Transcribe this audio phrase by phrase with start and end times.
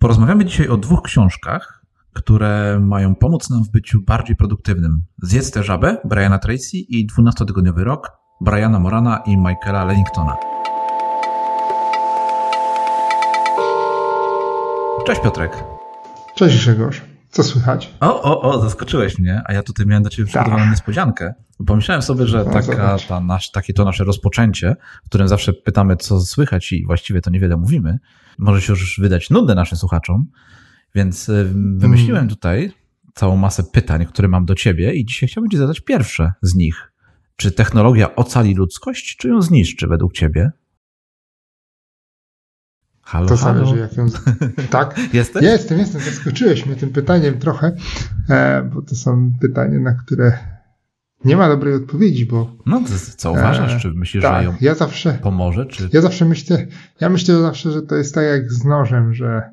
[0.00, 5.02] Porozmawiamy dzisiaj o dwóch książkach, które mają pomóc nam w byciu bardziej produktywnym.
[5.22, 8.10] Zjedz tę żabę Briana Tracy i 12-tygodniowy rok
[8.40, 10.36] Briana Morana i Michaela Lenningtona.
[15.06, 15.64] Cześć Piotrek.
[16.34, 17.09] Cześć Grzegorz.
[17.30, 17.94] Co słychać?
[18.00, 20.70] O, o, o, zaskoczyłeś mnie, a ja tutaj miałem do Ciebie przygotowaną tak.
[20.70, 21.34] niespodziankę.
[21.66, 25.96] Pomyślałem sobie, że no, taka, ta nasz, takie to nasze rozpoczęcie, w którym zawsze pytamy,
[25.96, 27.98] co słychać i właściwie to niewiele mówimy,
[28.38, 30.26] może się już wydać nudne naszym słuchaczom,
[30.94, 32.28] więc y, wymyśliłem hmm.
[32.28, 32.72] tutaj
[33.14, 36.92] całą masę pytań, które mam do Ciebie i dzisiaj chciałbym Ci zadać pierwsze z nich.
[37.36, 40.50] Czy technologia ocali ludzkość, czy ją zniszczy według Ciebie?
[43.10, 43.66] Halo, to halo.
[43.66, 44.06] zależy, jak ją.
[44.70, 45.00] Tak?
[45.12, 45.42] Jesteś?
[45.42, 46.00] Jestem, jestem.
[46.00, 47.76] Zaskoczyłeś mnie tym pytaniem trochę,
[48.28, 50.38] e, bo to są pytania, na które
[51.24, 52.56] nie ma dobrej odpowiedzi, bo.
[52.66, 52.82] No,
[53.16, 53.82] co uważasz?
[53.82, 55.66] Czy myślisz, tak, że ją ja zawsze, pomoże?
[55.66, 55.88] Czy...
[55.92, 56.66] Ja zawsze myślę,
[57.00, 59.50] ja myślę zawsze, że to jest tak jak z nożem, że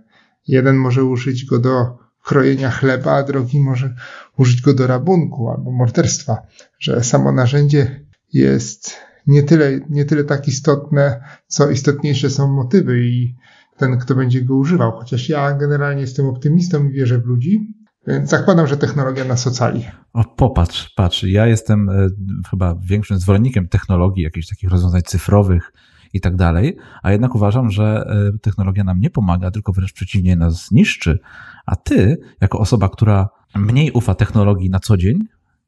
[0.48, 3.96] jeden może użyć go do krojenia chleba, a drugi może
[4.38, 6.38] użyć go do rabunku albo morderstwa,
[6.80, 13.36] że samo narzędzie jest nie tyle, nie tyle tak istotne, co istotniejsze są motywy i
[13.78, 14.92] ten, kto będzie go używał.
[14.92, 17.74] Chociaż ja generalnie jestem optymistą i wierzę w ludzi,
[18.08, 19.86] więc zakładam, że technologia nas ocali.
[20.14, 22.08] O, popatrz, patrz, ja jestem e,
[22.50, 25.74] chyba większym zwolennikiem technologii, jakichś takich rozwiązań cyfrowych
[26.14, 30.36] i tak dalej, a jednak uważam, że e, technologia nam nie pomaga, tylko wręcz przeciwnie
[30.36, 31.20] nas niszczy.
[31.66, 35.20] A ty, jako osoba, która mniej ufa technologii na co dzień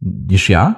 [0.02, 0.76] niż ja,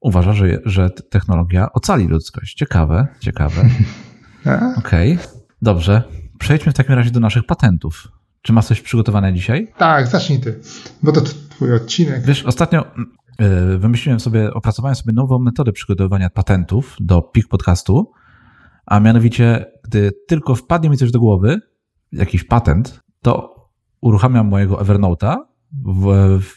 [0.00, 2.54] uważa, że, że technologia ocali ludzkość.
[2.54, 3.60] Ciekawe, ciekawe.
[4.78, 5.26] Okej, okay.
[5.62, 6.25] dobrze.
[6.38, 8.08] Przejdźmy w takim razie do naszych patentów.
[8.42, 9.72] Czy masz coś przygotowane dzisiaj?
[9.78, 10.60] Tak, zacznij ty,
[11.02, 12.26] bo to twój odcinek.
[12.26, 12.84] Wiesz, ostatnio
[13.38, 18.12] yy, wymyśliłem sobie, opracowałem sobie nową metodę przygotowywania patentów do PIK podcastu,
[18.86, 21.60] a mianowicie, gdy tylko wpadnie mi coś do głowy,
[22.12, 23.56] jakiś patent, to
[24.00, 25.36] uruchamiam mojego Evernote'a
[25.84, 26.54] w, w,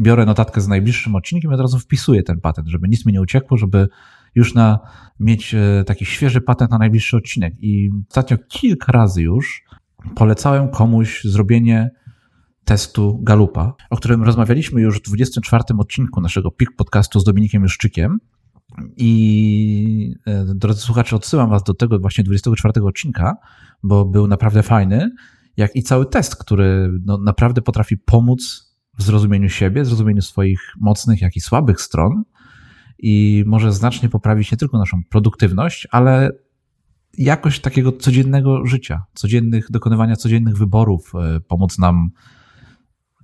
[0.00, 3.20] biorę notatkę z najbliższym odcinkiem i od razu wpisuję ten patent, żeby nic mi nie
[3.20, 3.88] uciekło, żeby
[4.34, 4.78] już na,
[5.20, 7.54] mieć e, taki świeży patent na najbliższy odcinek.
[7.60, 9.64] I ostatnio kilka razy już
[10.14, 11.90] polecałem komuś zrobienie
[12.64, 18.18] testu Galupa, o którym rozmawialiśmy już w 24 odcinku naszego PIK podcastu z Dominikiem Juszczykiem.
[18.96, 23.36] I e, drodzy słuchacze, odsyłam Was do tego właśnie 24 odcinka,
[23.82, 25.10] bo był naprawdę fajny
[25.56, 31.20] jak i cały test, który no, naprawdę potrafi pomóc w zrozumieniu siebie, zrozumieniu swoich mocnych,
[31.20, 32.22] jak i słabych stron
[33.02, 36.30] i może znacznie poprawić nie tylko naszą produktywność, ale
[37.18, 42.10] jakość takiego codziennego życia, codziennych, dokonywania codziennych wyborów, e, pomóc nam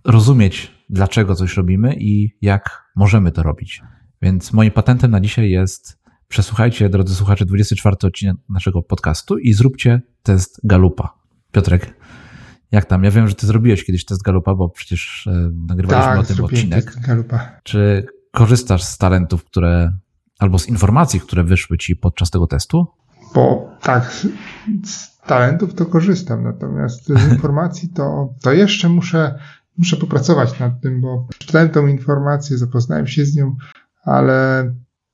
[0.05, 3.83] rozumieć, dlaczego coś robimy i jak możemy to robić.
[4.23, 10.01] Więc moim patentem na dzisiaj jest przesłuchajcie, drodzy słuchacze, 24 odcinek naszego podcastu i zróbcie
[10.23, 11.19] test Galupa.
[11.53, 11.95] Piotrek,
[12.73, 13.05] jak tam?
[13.05, 16.45] Ja wiem, że ty zrobiłeś kiedyś test Galupa, bo przecież e, nagrywaliśmy tak, o tym
[16.45, 16.85] odcinek.
[16.85, 17.61] Test Galupa.
[17.63, 18.07] Czy
[18.39, 19.93] korzystasz z talentów, które
[20.39, 22.87] albo z informacji, które wyszły ci podczas tego testu?
[23.35, 24.13] Bo tak,
[24.85, 29.39] z talentów to korzystam, natomiast z informacji to, to jeszcze muszę,
[29.79, 33.57] muszę popracować nad tym, bo czytałem tą informację, zapoznałem się z nią,
[34.05, 34.73] ale,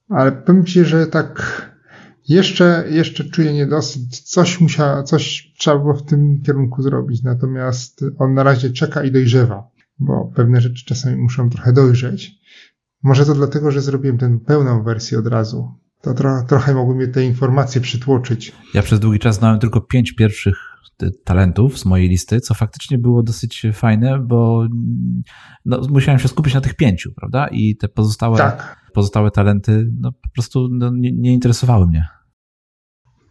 [0.08, 1.70] ale powiem ci, że tak
[2.28, 4.18] jeszcze, jeszcze czuję niedosyt.
[4.18, 7.22] Coś musiała, coś trzeba było w tym kierunku zrobić.
[7.22, 9.68] Natomiast on na razie czeka i dojrzewa,
[9.98, 12.43] bo pewne rzeczy czasami muszą trochę dojrzeć.
[13.04, 15.74] Może to dlatego, że zrobiłem tę pełną wersję od razu.
[16.00, 18.52] To tro, trochę mogły mnie te informacje przytłoczyć.
[18.74, 20.56] Ja przez długi czas znałem tylko pięć pierwszych
[21.24, 24.66] talentów z mojej listy, co faktycznie było dosyć fajne, bo
[25.64, 27.48] no, musiałem się skupić na tych pięciu, prawda?
[27.48, 28.90] I te pozostałe, tak.
[28.94, 32.06] pozostałe talenty no, po prostu no, nie, nie interesowały mnie.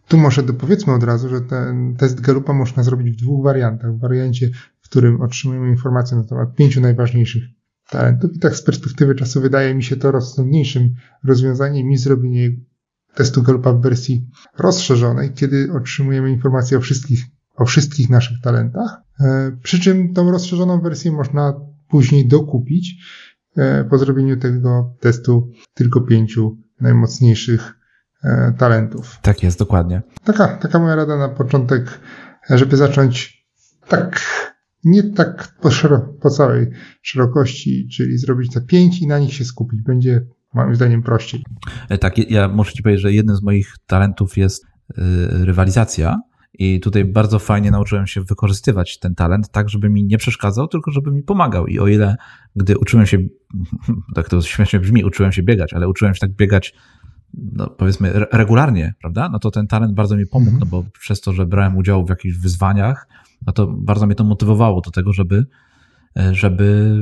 [0.08, 3.96] Tu może dopowiedzmy od razu, że ten test Galupa można zrobić w dwóch wariantach.
[3.96, 7.53] W wariancie, w którym otrzymujemy informacje na temat pięciu najważniejszych
[7.90, 12.50] talentów i tak z perspektywy czasu wydaje mi się to rozsądniejszym rozwiązaniem niż zrobienie
[13.14, 14.26] testu Galupa w wersji
[14.58, 17.24] rozszerzonej, kiedy otrzymujemy informacje o wszystkich,
[17.56, 18.96] o wszystkich naszych talentach.
[19.20, 21.54] E, przy czym tą rozszerzoną wersję można
[21.88, 22.94] później dokupić
[23.56, 27.74] e, po zrobieniu tego testu tylko pięciu najmocniejszych
[28.24, 29.18] E, talentów.
[29.22, 30.02] Tak jest, dokładnie.
[30.24, 32.00] Taka, taka moja rada na początek,
[32.50, 33.44] żeby zacząć
[33.88, 34.20] tak,
[34.84, 35.70] nie tak po,
[36.20, 36.66] po całej
[37.02, 39.82] szerokości, czyli zrobić te pięć i na nich się skupić.
[39.82, 41.44] Będzie moim zdaniem prościej.
[41.88, 45.02] E, tak, ja muszę Ci powiedzieć, że jednym z moich talentów jest e,
[45.44, 46.20] rywalizacja.
[46.58, 50.90] I tutaj bardzo fajnie nauczyłem się wykorzystywać ten talent tak, żeby mi nie przeszkadzał, tylko
[50.90, 51.66] żeby mi pomagał.
[51.66, 52.16] I o ile,
[52.56, 53.18] gdy uczyłem się,
[54.14, 56.74] tak to śmiesznie brzmi, uczyłem się biegać, ale uczyłem się tak biegać
[57.52, 59.28] no powiedzmy regularnie, prawda?
[59.28, 60.70] No to ten talent bardzo mi pomógł, mhm.
[60.72, 63.08] no bo przez to, że brałem udział w jakichś wyzwaniach,
[63.46, 65.46] no to bardzo mnie to motywowało do tego, żeby
[66.18, 66.96] E, żeby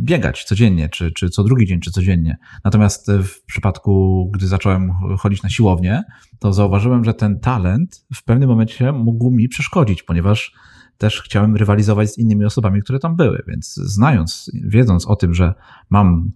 [0.00, 2.36] biegać codziennie, czy, czy co drugi dzień, czy codziennie.
[2.64, 6.02] Natomiast w przypadku, gdy zacząłem chodzić na siłownię,
[6.38, 10.52] to zauważyłem, że ten talent w pewnym momencie mógł mi przeszkodzić, ponieważ
[10.98, 15.54] też chciałem rywalizować z innymi osobami, które tam były, więc znając, wiedząc o tym, że
[15.90, 16.30] mam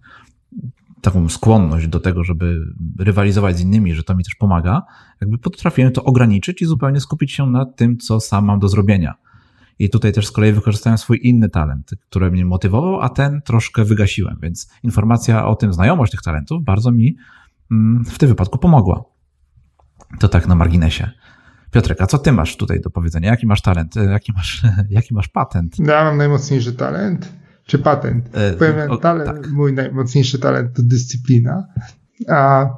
[1.01, 2.65] taką skłonność do tego, żeby
[2.99, 4.81] rywalizować z innymi, że to mi też pomaga,
[5.21, 9.13] jakby potrafiłem to ograniczyć i zupełnie skupić się na tym, co sam mam do zrobienia.
[9.79, 13.85] I tutaj też z kolei wykorzystałem swój inny talent, który mnie motywował, a ten troszkę
[13.85, 14.37] wygasiłem.
[14.41, 17.17] Więc informacja o tym, znajomość tych talentów bardzo mi
[17.71, 19.03] mm, w tym wypadku pomogła.
[20.19, 21.11] To tak na marginesie.
[21.71, 23.29] Piotrek, a co ty masz tutaj do powiedzenia?
[23.29, 23.97] Jaki masz talent?
[23.97, 25.79] E, jaki masz, jaki masz patent?
[25.79, 27.33] Ja mam najmocniejszy talent.
[27.65, 28.29] Czy patent?
[28.33, 29.51] E, Powiem, o, talent, tak.
[29.51, 31.67] mój najmocniejszy talent to dyscyplina.
[32.27, 32.69] A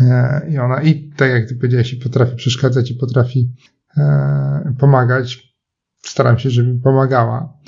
[0.00, 3.52] e, i ona, i tak jak ty powiedziałeś, i potrafi przeszkadzać, i potrafi
[3.96, 5.56] e, pomagać
[6.02, 7.58] staram się, żeby mi pomagała.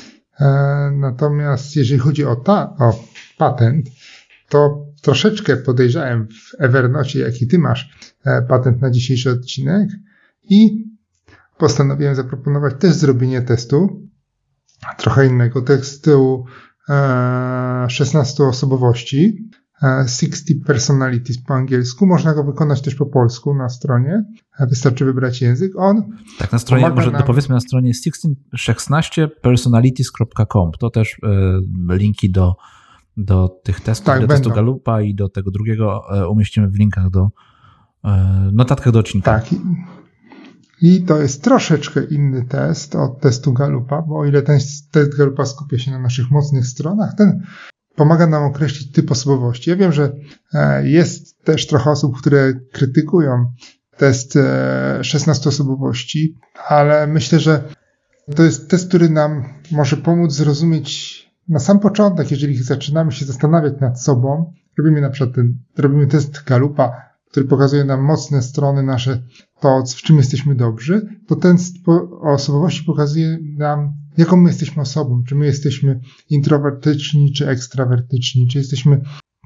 [0.40, 0.46] E,
[0.94, 3.04] natomiast jeżeli chodzi o, ta, o
[3.38, 3.86] patent,
[4.48, 9.88] to troszeczkę podejrzałem w Evernocie, jaki ty masz e, patent na dzisiejszy odcinek
[10.50, 10.88] i
[11.58, 14.07] postanowiłem zaproponować też zrobienie testu,
[14.98, 16.44] trochę innego testu
[17.88, 19.48] 16 e, osobowości,
[19.80, 22.06] 60 e, Personalities po angielsku.
[22.06, 24.24] Można go wykonać też po polsku na stronie.
[24.60, 25.72] E, wystarczy wybrać język.
[25.76, 26.02] On.
[26.38, 27.22] Tak, na stronie, może nam...
[27.22, 27.92] powiedzmy na stronie
[28.58, 30.70] 16personalities.com.
[30.78, 32.56] To też e, linki do,
[33.16, 34.42] do tych testów, tak, do będą.
[34.42, 37.28] testu Galupa i do tego drugiego umieścimy w linkach do
[38.04, 39.40] e, notatkach do odcinka.
[39.40, 39.44] Tak.
[40.82, 44.58] I to jest troszeczkę inny test od testu Galupa, bo o ile ten
[44.90, 47.42] test Galupa skupia się na naszych mocnych stronach, ten
[47.94, 49.70] pomaga nam określić typ osobowości.
[49.70, 50.12] Ja wiem, że
[50.54, 53.52] e, jest też trochę osób, które krytykują
[53.96, 54.38] test
[55.02, 56.34] 16 e, osobowości,
[56.68, 57.62] ale myślę, że
[58.36, 63.80] to jest test, który nam może pomóc zrozumieć na sam początek, jeżeli zaczynamy się zastanawiać
[63.80, 69.22] nad sobą, robimy na przykład ten, robimy test Galupa, który pokazuje nam mocne strony nasze,
[69.60, 71.56] to w czym jesteśmy dobrzy, to ten
[72.20, 78.58] o osobowości pokazuje nam jaką my jesteśmy osobą, czy my jesteśmy introwertyczni, czy ekstrawertyczni, czy
[78.58, 79.00] jesteśmy,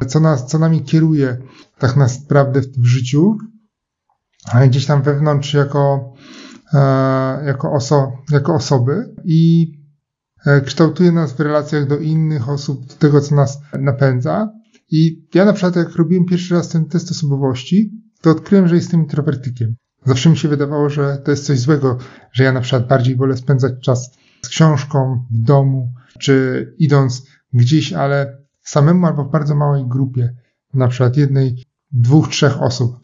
[0.07, 1.39] co, nas, co nami kieruje
[1.79, 3.37] tak naprawdę w, w życiu,
[4.53, 6.13] a gdzieś tam wewnątrz jako,
[6.75, 6.79] e,
[7.47, 9.15] jako, oso, jako osoby.
[9.25, 9.73] I
[10.47, 14.53] e, kształtuje nas w relacjach do innych osób, do tego, co nas napędza.
[14.93, 19.01] I ja na przykład, jak robiłem pierwszy raz ten test osobowości, to odkryłem, że jestem
[19.01, 19.77] introwertykiem.
[20.05, 21.99] Zawsze mi się wydawało, że to jest coś złego,
[22.33, 24.11] że ja na przykład bardziej wolę spędzać czas
[24.43, 30.37] z książką w domu, czy idąc gdzieś, ale samemu albo w bardzo małej grupie,
[30.75, 32.97] na przykład jednej, dwóch, trzech osób.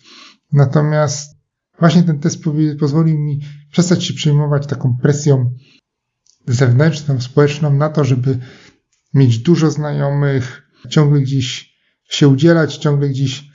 [0.52, 1.36] Natomiast
[1.78, 2.42] właśnie ten test
[2.80, 3.40] pozwolił mi
[3.72, 5.54] przestać się przejmować taką presją
[6.46, 8.38] zewnętrzną, społeczną na to, żeby
[9.14, 11.67] mieć dużo znajomych, ciągle gdzieś
[12.08, 13.48] się udzielać, ciągle gdzieś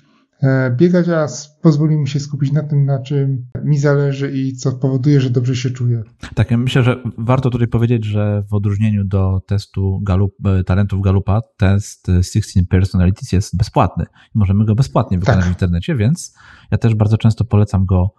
[0.44, 1.28] E, biegać, a
[1.62, 5.56] pozwoli mi się skupić na tym, na czym mi zależy i co powoduje, że dobrze
[5.56, 6.04] się czuję.
[6.36, 11.02] Tak, ja myślę, że warto tutaj powiedzieć, że w odróżnieniu do testu Galup, e, talentów
[11.02, 14.06] Galupa, test 16 Personalities jest bezpłatny.
[14.34, 15.50] Możemy go bezpłatnie wykonać tak.
[15.50, 16.34] w internecie, więc
[16.72, 18.14] ja też bardzo często polecam go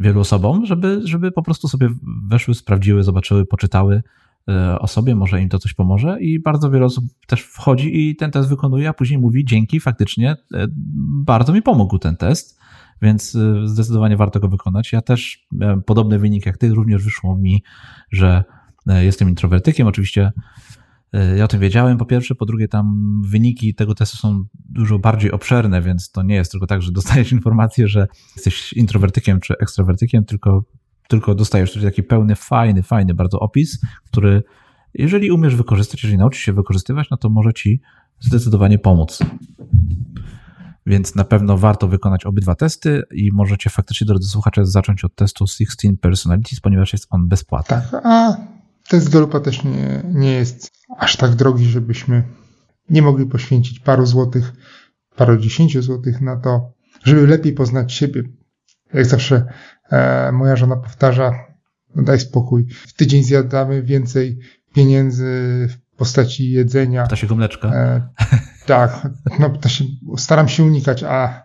[0.00, 1.88] wielu osobom, żeby, żeby po prostu sobie
[2.28, 4.29] weszły, sprawdziły, zobaczyły, poczytały, E,
[4.78, 8.48] osobie, może im to coś pomoże i bardzo wiele osób też wchodzi i ten test
[8.48, 10.66] wykonuje, a później mówi dzięki, faktycznie e,
[11.24, 12.58] bardzo mi pomógł ten test,
[13.02, 14.92] więc e, zdecydowanie warto go wykonać.
[14.92, 17.62] Ja też miałem podobny wynik jak ty, również wyszło mi,
[18.10, 18.44] że
[18.86, 20.32] jestem introwertykiem, oczywiście
[21.36, 25.32] ja o tym wiedziałem po pierwsze, po drugie tam wyniki tego testu są dużo bardziej
[25.32, 30.24] obszerne, więc to nie jest tylko tak, że dostajesz informację, że jesteś introwertykiem czy ekstrawertykiem,
[30.24, 30.64] tylko
[31.10, 34.42] tylko dostajesz tutaj taki pełny, fajny, fajny bardzo opis, który
[34.94, 37.80] jeżeli umiesz wykorzystać, jeżeli nauczysz się wykorzystywać, no to może ci
[38.20, 39.18] zdecydowanie pomóc.
[40.86, 45.46] Więc na pewno warto wykonać obydwa testy i możecie faktycznie, drodzy słuchacze, zacząć od testu
[45.46, 47.82] 16 Personalities, ponieważ jest on bezpłatny.
[47.90, 48.36] Tak, a
[48.88, 52.22] test Galupa też nie, nie jest aż tak drogi, żebyśmy
[52.90, 54.52] nie mogli poświęcić paru złotych,
[55.16, 56.72] paru dziesięciu złotych na to,
[57.04, 58.22] żeby lepiej poznać siebie.
[58.94, 59.46] Jak zawsze
[60.32, 61.32] moja żona powtarza,
[61.96, 64.38] no daj spokój, w tydzień zjadamy więcej
[64.74, 65.24] pieniędzy
[65.70, 67.06] w postaci jedzenia.
[67.06, 67.68] Ptasiego mleczka.
[67.68, 68.08] E,
[68.66, 69.84] tak, no ptasie,
[70.16, 71.44] staram się unikać, a,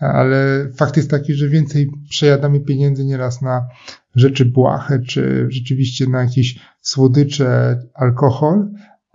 [0.00, 3.68] ale fakt jest taki, że więcej przejadamy pieniędzy nieraz na
[4.14, 8.68] rzeczy błahe, czy rzeczywiście na jakieś słodycze, alkohol,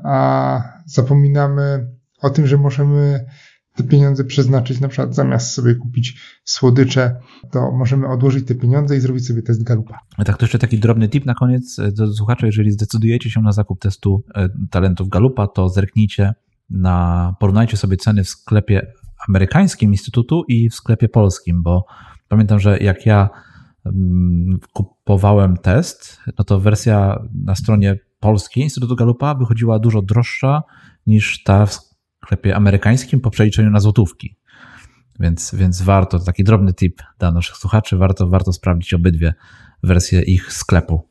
[0.03, 1.87] a zapominamy
[2.21, 3.25] o tym, że możemy
[3.75, 7.15] te pieniądze przeznaczyć, na przykład zamiast sobie kupić słodycze,
[7.51, 9.99] to możemy odłożyć te pieniądze i zrobić sobie test Galupa.
[10.25, 13.51] Tak, to jeszcze taki drobny tip na koniec e, do słuchacza, jeżeli zdecydujecie się na
[13.51, 16.33] zakup testu e, talentów Galupa, to zerknijcie
[16.69, 18.91] na, porównajcie sobie ceny w sklepie
[19.27, 21.85] amerykańskim Instytutu i w sklepie polskim, bo
[22.27, 23.29] pamiętam, że jak ja
[23.85, 30.63] mm, kupowałem test, no to wersja na stronie polskiej Instytutu Galupa wychodziła dużo droższa
[31.07, 31.90] niż ta w
[32.25, 34.35] sklepie amerykańskim po przeliczeniu na złotówki.
[35.19, 39.33] Więc, więc warto, taki drobny tip dla naszych słuchaczy, warto, warto sprawdzić obydwie
[39.83, 41.07] wersje ich sklepu.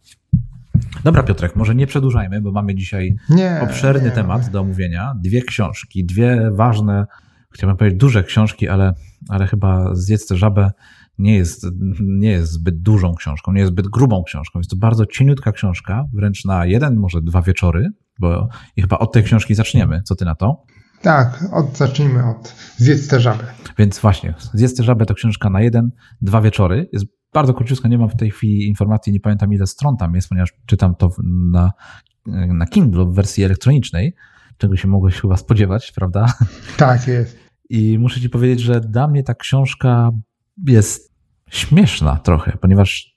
[1.04, 5.14] Dobra, Piotrek, może nie przedłużajmy, bo mamy dzisiaj nie, obszerny nie, temat do omówienia.
[5.20, 7.06] Dwie książki, dwie ważne,
[7.52, 8.94] chciałbym powiedzieć duże książki, ale,
[9.28, 10.70] ale chyba Zjedz tę żabę
[11.18, 11.66] nie jest,
[12.00, 14.58] nie jest zbyt dużą książką, nie jest zbyt grubą książką.
[14.58, 17.88] Jest to bardzo cieniutka książka, wręcz na jeden, może dwa wieczory,
[18.20, 20.02] bo i chyba od tej książki zaczniemy.
[20.02, 20.64] Co ty na to?
[21.02, 23.44] Tak, od, zacznijmy od Zjedz tę żabę.
[23.78, 25.90] Więc właśnie, Zjedz tę żabę to książka na jeden,
[26.22, 26.88] dwa wieczory.
[26.92, 30.28] Jest bardzo króciutka, nie mam w tej chwili informacji, nie pamiętam ile stron tam jest,
[30.28, 31.10] ponieważ czytam to
[31.52, 31.72] na,
[32.26, 34.14] na Kindle w wersji elektronicznej,
[34.58, 36.34] czego się mogłeś chyba spodziewać, prawda?
[36.76, 37.38] Tak, jest.
[37.70, 40.10] I muszę ci powiedzieć, że dla mnie ta książka
[40.66, 41.12] jest
[41.50, 43.09] śmieszna trochę, ponieważ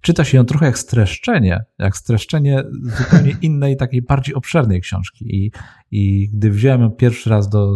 [0.00, 5.36] czyta się ją trochę jak streszczenie, jak streszczenie zupełnie innej, takiej bardziej obszernej książki.
[5.36, 5.50] I,
[5.90, 7.72] i gdy wziąłem ją pierwszy raz do,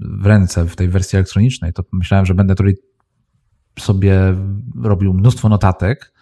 [0.00, 2.74] w ręce w tej wersji elektronicznej, to myślałem, że będę tutaj
[3.78, 4.36] sobie
[4.82, 6.12] robił mnóstwo notatek,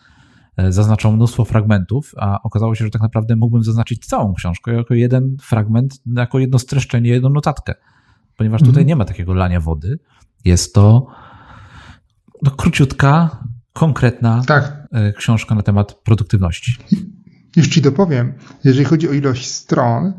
[0.57, 4.95] e, zaznaczał mnóstwo fragmentów, a okazało się, że tak naprawdę mógłbym zaznaczyć całą książkę jako
[4.95, 7.75] jeden fragment, jako jedno streszczenie, jedną notatkę.
[8.37, 8.87] Ponieważ tutaj mhm.
[8.87, 9.99] nie ma takiego lania wody.
[10.45, 11.07] Jest to
[12.43, 13.45] no, króciutka,
[13.79, 14.89] konkretna tak.
[14.93, 16.77] E, książka na temat produktywności.
[17.57, 18.33] Już ci dopowiem,
[18.65, 20.13] jeżeli chodzi o ilość stron,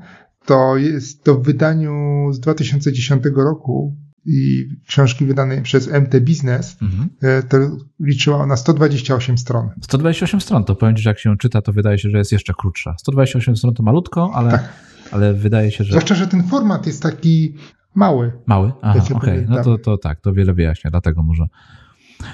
[0.46, 1.94] to jest to w wydaniu
[2.32, 7.10] z 2010 roku i książki wydanej przez MT Business, mhm.
[7.22, 7.58] E, to
[8.00, 9.70] liczyła ona 128 stron.
[9.82, 12.96] 128 stron, to powiem że jak się czyta, to wydaje się, że jest jeszcze krótsza.
[13.00, 14.70] 128 stron to malutko, ale, tak.
[15.12, 15.92] ale wydaje się, że...
[15.92, 17.56] Zwłaszcza, że ten format jest taki
[17.96, 18.32] mały.
[18.46, 18.72] Mały?
[18.82, 19.46] Aha, okej.
[19.46, 19.46] Okay.
[19.50, 21.46] No to, to tak, to wiele wyjaśnia, dlatego może...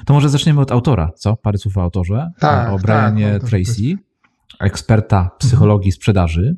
[0.06, 1.36] To może zaczniemy od autora, co?
[1.36, 2.32] Parę słów o autorze.
[2.39, 3.98] Tak, o Brianie tak, Tracy,
[4.60, 6.58] eksperta psychologii sprzedaży.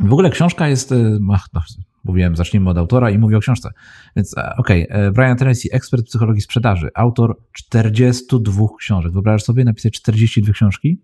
[0.00, 1.60] W ogóle książka jest, e, ach, no,
[2.04, 3.70] mówiłem, zacznijmy od autora i mówię o książce.
[4.16, 9.12] Więc e, okej, okay, e, Brian Tracy, ekspert psychologii sprzedaży, autor 42 książek.
[9.12, 11.02] Wyobrażasz sobie napisać 42 książki?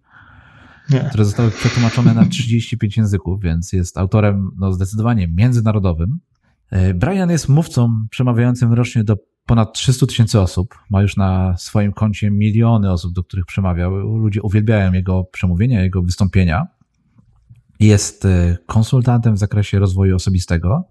[0.91, 1.00] Nie.
[1.00, 6.19] Które zostały przetłumaczone na 35 języków, więc jest autorem no, zdecydowanie międzynarodowym.
[6.95, 10.74] Brian jest mówcą przemawiającym rocznie do ponad 300 tysięcy osób.
[10.90, 13.90] Ma już na swoim koncie miliony osób, do których przemawiał.
[13.90, 16.66] Ludzie uwielbiają jego przemówienia, jego wystąpienia.
[17.80, 20.84] Jest y, konsultantem w zakresie rozwoju osobistego.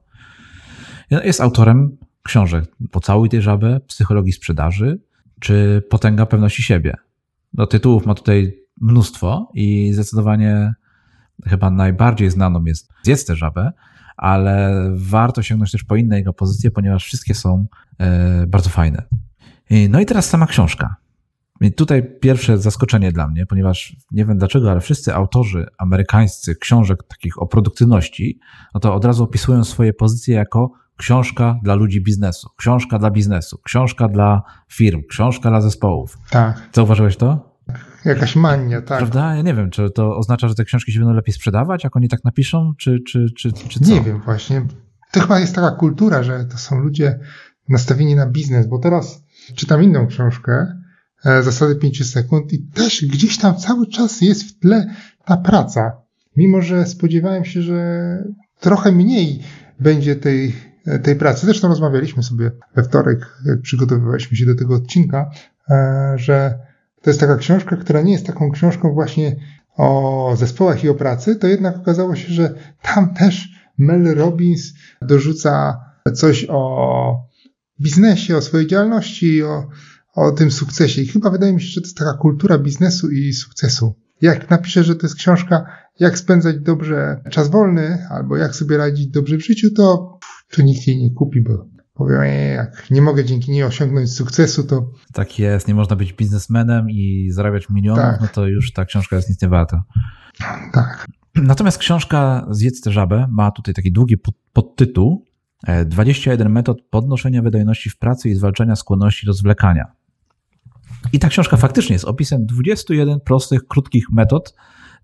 [1.12, 5.00] Jest autorem książek Pocałuj tej żabę, Psychologii sprzedaży
[5.39, 6.95] czy Potęga pewności siebie.
[7.53, 10.74] Do tytułów ma tutaj mnóstwo i zdecydowanie
[11.45, 13.72] chyba najbardziej znaną jest Zjedz tę żabę,
[14.17, 17.65] ale warto sięgnąć też po inne jego pozycje, ponieważ wszystkie są
[18.00, 19.03] e, bardzo fajne.
[19.89, 20.96] No i teraz sama książka.
[21.62, 27.03] I tutaj pierwsze zaskoczenie dla mnie, ponieważ nie wiem dlaczego, ale wszyscy autorzy amerykańscy książek
[27.08, 28.39] takich o produktywności,
[28.74, 33.58] no to od razu opisują swoje pozycje jako książka dla ludzi biznesu, książka dla biznesu,
[33.63, 34.41] książka dla
[34.72, 36.17] firm, książka dla zespołów.
[36.29, 36.70] Tak.
[36.74, 37.52] Zauważyłeś to?
[38.05, 38.98] Jakaś mania, tak.
[38.98, 39.36] Prawda?
[39.36, 42.10] Ja nie wiem, czy to oznacza, że te książki się będą lepiej sprzedawać, jak oni
[42.10, 43.93] tak napiszą, czy, czy, czy, czy co?
[43.93, 44.65] Nie wiem właśnie.
[45.12, 47.19] To chyba jest taka kultura, że to są ludzie
[47.69, 49.24] nastawieni na biznes, bo teraz
[49.55, 50.83] czytam inną książkę,
[51.25, 54.86] E, zasady 5 sekund i też gdzieś tam cały czas jest w tle
[55.25, 55.91] ta praca.
[56.38, 58.17] Mimo, że spodziewałem się, że
[58.60, 59.43] trochę mniej
[59.79, 60.55] będzie tej,
[60.86, 61.45] e, tej pracy.
[61.45, 65.29] Zresztą rozmawialiśmy sobie we wtorek, przygotowywaliśmy się do tego odcinka,
[65.69, 66.60] e, że
[67.03, 69.36] to jest taka książka, która nie jest taką książką właśnie
[69.77, 75.79] o zespołach i o pracy, to jednak okazało się, że tam też Mel Robbins dorzuca
[76.15, 77.27] coś o
[77.81, 79.69] biznesie, o swojej działalności, o,
[80.15, 81.01] o tym sukcesie.
[81.01, 83.95] I chyba wydaje mi się, że to jest taka kultura biznesu i sukcesu.
[84.22, 85.65] Jak napiszę, że to jest książka,
[86.00, 90.19] jak spędzać dobrze czas wolny, albo jak sobie radzić dobrze w życiu, to,
[90.51, 92.24] to nikt jej nie kupi, bo powiem,
[92.56, 94.90] jak nie mogę dzięki niej osiągnąć sukcesu, to.
[95.14, 98.22] Tak jest, nie można być biznesmenem i zarabiać milionów, tak.
[98.22, 99.84] no to już ta książka jest nic nie warta.
[100.74, 101.08] Tak.
[101.36, 104.18] Natomiast książka Zjedz tę żabę ma tutaj taki długi
[104.54, 105.26] podtytuł
[105.86, 109.92] 21 metod podnoszenia wydajności w pracy i zwalczania skłonności do zwlekania.
[111.14, 114.56] I ta książka faktycznie jest opisem 21 prostych, krótkich metod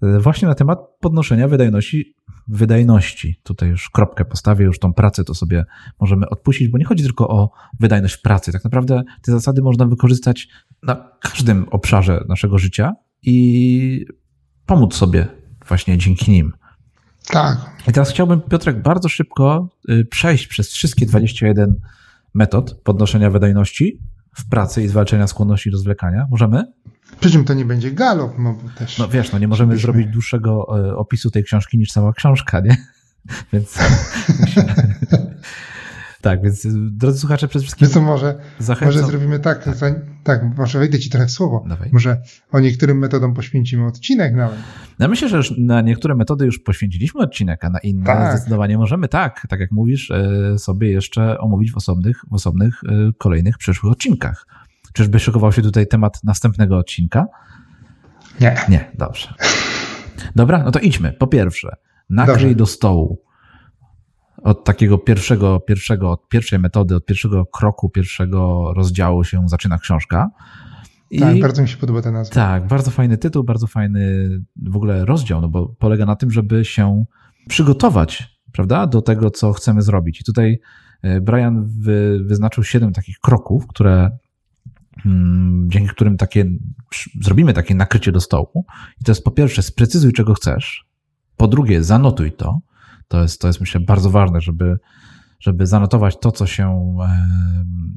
[0.01, 2.15] właśnie na temat podnoszenia wydajności
[2.49, 3.39] wydajności.
[3.43, 5.65] Tutaj już kropkę postawię, już tą pracę to sobie
[5.99, 8.51] możemy odpuścić, bo nie chodzi tylko o wydajność pracy.
[8.51, 10.47] Tak naprawdę te zasady można wykorzystać
[10.83, 14.05] na każdym obszarze naszego życia i
[14.65, 15.27] pomóc sobie
[15.67, 16.53] właśnie dzięki nim.
[17.27, 17.57] Tak.
[17.87, 21.75] I teraz chciałbym, Piotrek, bardzo szybko y, przejść przez wszystkie 21
[22.33, 23.99] metod podnoszenia wydajności
[24.35, 26.27] w pracy i zwalczenia skłonności do zwlekania.
[26.31, 26.73] Możemy?
[27.19, 28.97] Przy czym to nie będzie galop, no bo też.
[28.97, 32.77] No wiesz, no nie możemy zrobić dłuższego e, opisu tej książki niż cała książka, nie?
[33.53, 33.77] Więc.
[36.21, 37.87] tak, więc drodzy słuchacze, przede wszystkim.
[37.87, 38.95] Wiesz co, może, zachęcam...
[38.95, 41.65] może zrobimy tak, tak, tak, może wejdę ci trochę w słowo.
[41.69, 41.89] Dawaj.
[41.93, 44.57] Może o niektórym metodom poświęcimy odcinek nawet.
[44.99, 48.37] Ja myślę, że już na niektóre metody już poświęciliśmy odcinek, a na inne tak.
[48.37, 53.11] zdecydowanie możemy tak, tak jak mówisz, e, sobie jeszcze omówić w osobnych, w osobnych e,
[53.17, 54.45] kolejnych przyszłych odcinkach.
[54.93, 57.25] Czyżby szykował się tutaj temat następnego odcinka?
[58.41, 58.55] Nie.
[58.69, 59.33] Nie, dobrze.
[60.35, 61.13] Dobra, no to idźmy.
[61.13, 61.75] Po pierwsze,
[62.09, 62.55] nakryj dobrze.
[62.55, 63.21] do stołu.
[64.43, 70.29] Od takiego pierwszego, pierwszego, od pierwszej metody, od pierwszego kroku, pierwszego rozdziału się zaczyna książka.
[71.11, 72.35] I, tak, bardzo mi się podoba ten nazwa.
[72.35, 76.65] Tak, bardzo fajny tytuł, bardzo fajny w ogóle rozdział, no bo polega na tym, żeby
[76.65, 77.05] się
[77.47, 80.21] przygotować, prawda, do tego, co chcemy zrobić.
[80.21, 80.59] I tutaj
[81.01, 84.17] e, Brian wy, wyznaczył siedem takich kroków, które
[85.67, 86.45] dzięki którym takie,
[87.21, 88.65] zrobimy takie nakrycie do stołu.
[89.01, 90.85] I to jest po pierwsze, sprecyzuj, czego chcesz.
[91.37, 92.59] Po drugie, zanotuj to.
[93.07, 94.77] To jest, to jest myślę, bardzo ważne, żeby,
[95.39, 96.95] żeby zanotować to, co się,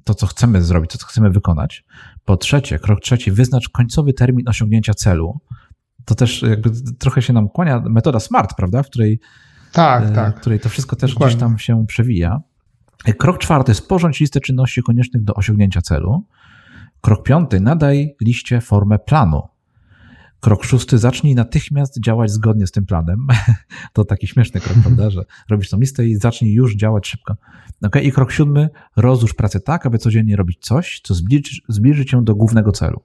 [0.04, 1.84] to, co chcemy zrobić, to, co chcemy wykonać.
[2.24, 5.40] Po trzecie, krok trzeci, wyznacz końcowy termin osiągnięcia celu.
[6.04, 8.82] To też jakby trochę się nam kłania metoda SMART, prawda?
[8.82, 9.20] W której,
[9.72, 10.36] tak, e, tak.
[10.36, 11.36] W której to wszystko też Dokładnie.
[11.36, 12.40] gdzieś tam się przewija.
[13.18, 16.26] Krok czwarty, sporządź listę czynności koniecznych do osiągnięcia celu.
[17.02, 19.42] Krok piąty, nadaj liście formę planu.
[20.40, 23.26] Krok szósty, zacznij natychmiast działać zgodnie z tym planem.
[23.92, 27.36] To taki śmieszny krok, prawda, że robisz tą listę i zacznij już działać szybko.
[27.82, 28.02] Okay?
[28.02, 32.34] I krok siódmy, rozłóż pracę tak, aby codziennie robić coś, co zbliży, zbliży cię do
[32.34, 33.02] głównego celu.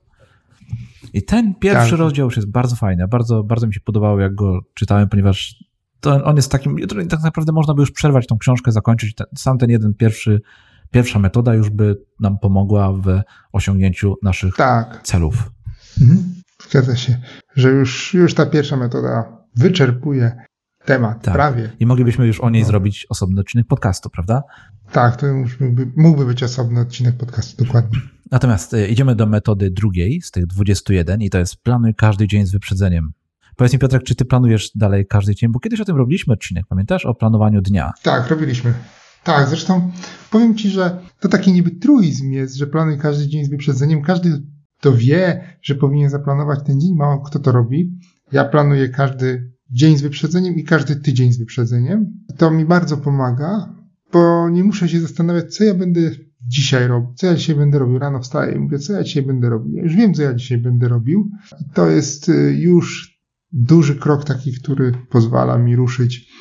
[1.14, 2.00] I ten pierwszy tak.
[2.00, 3.08] rozdział już jest bardzo fajny.
[3.08, 5.64] Bardzo, bardzo mi się podobało, jak go czytałem, ponieważ
[6.00, 6.78] to on jest takim,
[7.10, 9.16] tak naprawdę można by już przerwać tą książkę, zakończyć.
[9.16, 10.42] Ten, sam ten jeden pierwszy
[10.92, 13.22] pierwsza metoda już by nam pomogła w
[13.52, 15.02] osiągnięciu naszych tak.
[15.04, 15.52] celów.
[16.02, 16.34] Mhm.
[16.70, 17.18] Zgadza się,
[17.56, 20.38] że już, już ta pierwsza metoda wyczerpuje
[20.86, 21.34] temat tak.
[21.34, 21.70] prawie.
[21.80, 22.68] I moglibyśmy już o niej no.
[22.68, 24.42] zrobić osobny odcinek podcastu, prawda?
[24.92, 28.00] Tak, to już mógłby, mógłby być osobny odcinek podcastu, dokładnie.
[28.32, 32.46] Natomiast y, idziemy do metody drugiej z tych 21 i to jest planuj każdy dzień
[32.46, 33.12] z wyprzedzeniem.
[33.56, 35.52] Powiedz mi Piotrek, czy ty planujesz dalej każdy dzień?
[35.52, 37.06] Bo kiedyś o tym robiliśmy odcinek, pamiętasz?
[37.06, 37.92] O planowaniu dnia.
[38.04, 38.74] Tak, robiliśmy.
[39.28, 39.92] Tak, zresztą
[40.32, 44.02] powiem Ci, że to taki niby truizm jest, że planuj każdy dzień z wyprzedzeniem.
[44.02, 44.42] Każdy
[44.82, 48.00] to wie, że powinien zaplanować ten dzień, mało kto to robi.
[48.32, 52.06] Ja planuję każdy dzień z wyprzedzeniem i każdy tydzień z wyprzedzeniem.
[52.38, 53.74] To mi bardzo pomaga,
[54.14, 56.02] bo nie muszę się zastanawiać, co ja będę
[56.48, 58.00] dzisiaj robił, co ja dzisiaj będę robił.
[58.00, 59.74] Rano wstaję i mówię, co ja dzisiaj będę robił.
[59.74, 61.30] Ja już wiem, co ja dzisiaj będę robił.
[61.62, 63.18] I to jest y, już
[63.52, 66.32] duży krok taki, który pozwala mi ruszyć,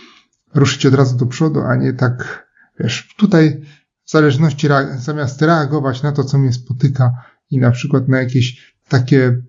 [0.55, 2.46] ruszyć od razu do przodu, a nie tak
[2.81, 3.61] Wiesz, tutaj
[4.05, 7.13] w zależności, zamiast reagować na to, co mnie spotyka
[7.51, 9.43] i na przykład na jakieś takie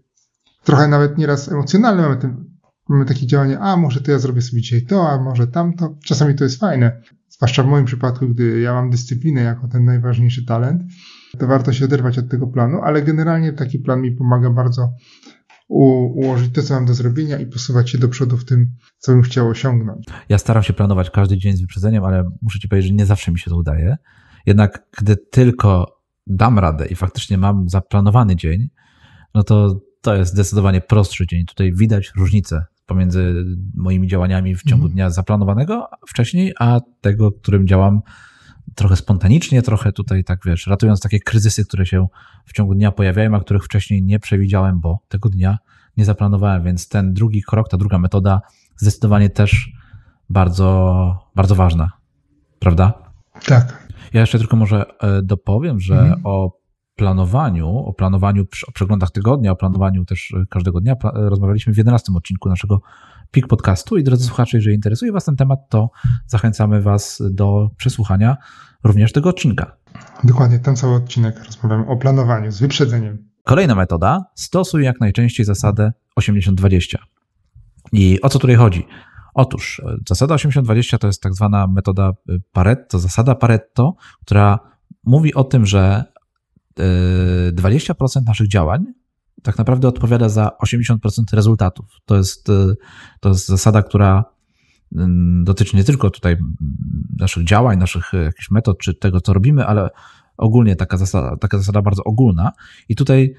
[0.64, 2.46] trochę nawet nieraz emocjonalne mamy, ten,
[2.90, 5.98] mamy takie działanie, a może to ja zrobię sobie dzisiaj to, a może tamto.
[6.06, 10.46] Czasami to jest fajne, zwłaszcza w moim przypadku, gdy ja mam dyscyplinę jako ten najważniejszy
[10.46, 10.82] talent,
[11.40, 14.94] to warto się oderwać od tego planu, ale generalnie taki plan mi pomaga bardzo
[15.68, 19.22] ułożyć to, co mam do zrobienia i posuwać się do przodu w tym, co bym
[19.22, 20.06] chciał osiągnąć.
[20.30, 23.32] Ja staram się planować każdy dzień z wyprzedzeniem, ale muszę ci powiedzieć, że nie zawsze
[23.32, 23.98] mi się to udaje.
[24.46, 28.70] Jednak gdy tylko dam radę i faktycznie mam zaplanowany dzień,
[29.34, 31.46] no to to jest zdecydowanie prostszy dzień.
[31.46, 33.34] Tutaj widać różnicę pomiędzy
[33.76, 34.94] moimi działaniami w ciągu mhm.
[34.94, 38.02] dnia zaplanowanego wcześniej, a tego, którym działam
[38.78, 42.08] trochę spontanicznie, trochę tutaj, tak wiesz, ratując takie kryzysy, które się
[42.46, 45.58] w ciągu dnia pojawiają, a których wcześniej nie przewidziałem, bo tego dnia
[45.98, 48.42] nie zaplanowałem, więc ten drugi krok, ta druga metoda
[48.76, 49.72] zdecydowanie też
[50.30, 51.92] bardzo, bardzo ważna,
[52.60, 52.94] prawda?
[53.46, 53.88] Tak.
[54.14, 56.22] Ja jeszcze tylko może e, dopowiem, że mhm.
[56.24, 56.58] o
[56.96, 62.14] planowaniu, o planowaniu, o przeglądach tygodnia, o planowaniu też e, każdego dnia rozmawialiśmy w 11
[62.16, 62.82] odcinku naszego
[63.32, 65.90] PIK podcastu i drodzy słuchacze, jeżeli interesuje Was ten temat, to
[66.28, 68.38] zachęcamy Was do przesłuchania
[68.84, 69.78] również tego odcinka.
[70.24, 73.28] Dokładnie, ten cały odcinek rozmawiamy o planowaniu z wyprzedzeniem.
[73.44, 76.98] Kolejna metoda, stosuj jak najczęściej zasadę 80-20.
[77.92, 78.88] I o co tutaj chodzi?
[79.34, 84.60] Otóż e, zasada 80-20 to jest tak zwana metoda e, Pareto, zasada Pareto, która
[85.04, 86.04] mówi o tym, że
[86.78, 88.86] 20% e, naszych działań
[89.44, 90.98] tak naprawdę odpowiada za 80%
[91.34, 91.86] rezultatów.
[92.06, 92.48] To jest,
[93.20, 94.26] to jest zasada, która
[95.44, 96.38] dotyczy nie tylko tutaj
[97.20, 99.90] naszych działań, naszych y, jakichś metod, czy tego, co robimy, ale
[100.38, 102.52] ogólnie taka zasada, taka zasada bardzo ogólna.
[102.90, 103.34] I tutaj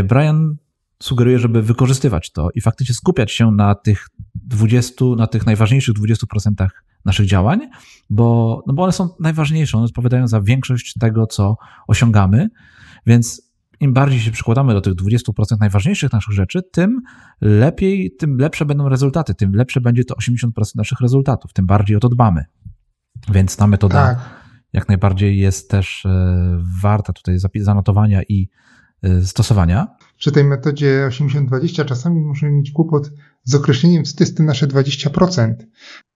[0.00, 0.56] y, Brian
[1.02, 6.68] sugeruje, żeby wykorzystywać to i faktycznie skupiać się na tych 20, na tych najważniejszych 20%
[7.04, 7.60] naszych działań,
[8.10, 11.56] bo, no bo one są najważniejsze, one odpowiadają za większość tego, co
[11.88, 12.48] osiągamy,
[13.06, 13.49] więc
[13.80, 17.00] im bardziej się przykładamy do tych 20% najważniejszych naszych rzeczy, tym
[17.40, 22.00] lepiej, tym lepsze będą rezultaty, tym lepsze będzie to 80% naszych rezultatów, tym bardziej o
[22.00, 22.44] to dbamy.
[23.32, 24.18] Więc ta metoda tak.
[24.72, 28.48] jak najbardziej jest też e, warta tutaj zanotowania i
[29.02, 29.86] e, stosowania.
[30.18, 33.10] Przy tej metodzie 80-20 czasami możemy mieć kłopot
[33.44, 35.54] z określeniem, co to jest te nasze 20%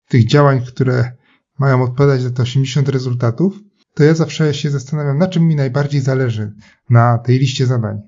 [0.09, 1.12] tych działań, które
[1.59, 3.61] mają odpowiadać za te 80 rezultatów,
[3.94, 6.52] to ja zawsze się zastanawiam, na czym mi najbardziej zależy
[6.90, 8.00] na tej liście zadań.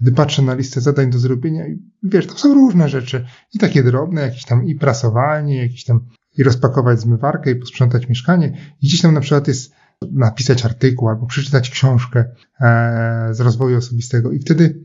[0.00, 3.26] Gdy patrzę na listę zadań do zrobienia i wiesz, to są różne rzeczy.
[3.54, 6.00] I takie drobne, jakieś tam i prasowanie, jakieś tam
[6.38, 8.58] i rozpakować zmywarkę i posprzątać mieszkanie.
[8.82, 9.72] I gdzieś tam na przykład jest
[10.12, 12.24] napisać artykuł albo przeczytać książkę
[12.60, 14.32] e, z rozwoju osobistego.
[14.32, 14.84] I wtedy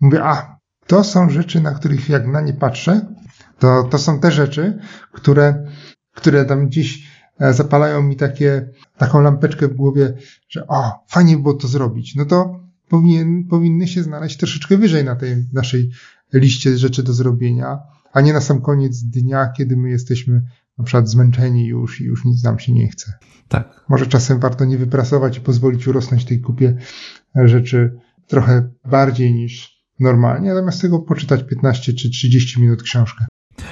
[0.00, 3.06] mówię, a to są rzeczy, na których jak na nie patrzę,
[3.58, 4.78] to, to są te rzeczy,
[5.12, 5.66] które,
[6.14, 7.07] które tam gdzieś
[7.40, 10.14] zapalają mi takie, taką lampeczkę w głowie,
[10.48, 12.14] że o, fajnie było to zrobić.
[12.16, 15.90] No to powinien, powinny się znaleźć troszeczkę wyżej na tej naszej
[16.32, 17.78] liście rzeczy do zrobienia,
[18.12, 20.42] a nie na sam koniec dnia, kiedy my jesteśmy
[20.78, 23.12] na przykład zmęczeni już i już nic nam się nie chce.
[23.48, 23.84] Tak.
[23.88, 26.76] Może czasem warto nie wyprasować i pozwolić urosnąć tej kupie
[27.34, 33.24] rzeczy trochę bardziej niż normalnie, natomiast tego poczytać 15 czy 30 minut książkę.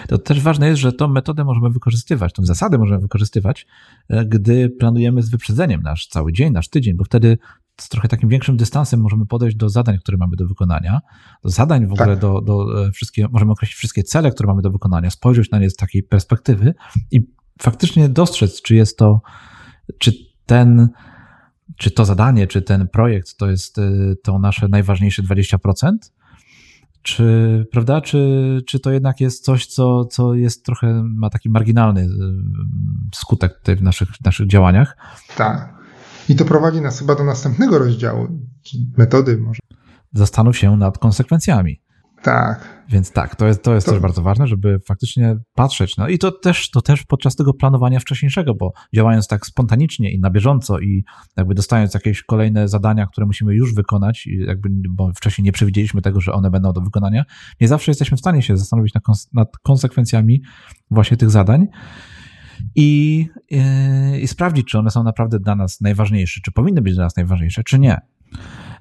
[0.09, 3.67] To też ważne jest, że tą metodę możemy wykorzystywać, tą zasadę możemy wykorzystywać,
[4.09, 7.39] e, gdy planujemy z wyprzedzeniem nasz cały dzień, nasz tydzień, bo wtedy
[7.81, 11.01] z trochę takim większym dystansem możemy podejść do zadań, które mamy do wykonania,
[11.43, 12.19] do zadań w ogóle, tak.
[12.19, 15.71] do, do e, wszystkie, możemy określić wszystkie cele, które mamy do wykonania, spojrzeć na nie
[15.71, 16.75] z takiej perspektywy
[17.11, 17.27] i
[17.63, 19.21] faktycznie dostrzec, czy jest to,
[19.99, 20.13] czy
[20.47, 20.89] ten,
[21.77, 23.91] czy to zadanie, czy ten projekt to jest e,
[24.23, 25.91] to nasze najważniejsze 20%,
[27.07, 28.01] czy, prawda?
[28.01, 32.09] Czy, czy to jednak jest coś, co, co jest trochę, ma taki marginalny y,
[33.15, 34.97] skutek w naszych, naszych działaniach?
[35.37, 35.75] Tak.
[36.29, 38.29] I to prowadzi nas chyba do następnego rozdziału,
[38.97, 39.61] metody może.
[40.13, 41.81] Zastanów się nad konsekwencjami.
[42.23, 42.85] Tak.
[42.89, 43.93] Więc tak, to jest, to jest to...
[43.93, 45.97] też bardzo ważne, żeby faktycznie patrzeć.
[45.97, 50.21] No i to też, to też podczas tego planowania wcześniejszego, bo działając tak spontanicznie i
[50.21, 51.05] na bieżąco i
[51.37, 56.21] jakby dostając jakieś kolejne zadania, które musimy już wykonać, jakby, bo wcześniej nie przewidzieliśmy tego,
[56.21, 57.25] że one będą do wykonania,
[57.61, 59.03] nie zawsze jesteśmy w stanie się zastanowić nad,
[59.33, 60.43] nad konsekwencjami
[60.91, 61.67] właśnie tych zadań
[62.75, 63.61] i, i,
[64.23, 67.63] i sprawdzić, czy one są naprawdę dla nas najważniejsze, czy powinny być dla nas najważniejsze,
[67.65, 68.01] czy nie.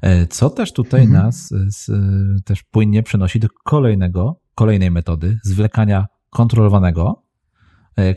[0.02, 1.24] E, co też tutaj mhm.
[1.24, 1.94] nas e, z, e,
[2.46, 7.24] też płynnie przenosi do kolejnego, kolejnej metody zwlekania kontrolowanego,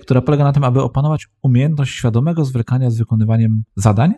[0.03, 4.15] która polega na tym, aby opanować umiejętność świadomego zwlekania z wykonywaniem zadań,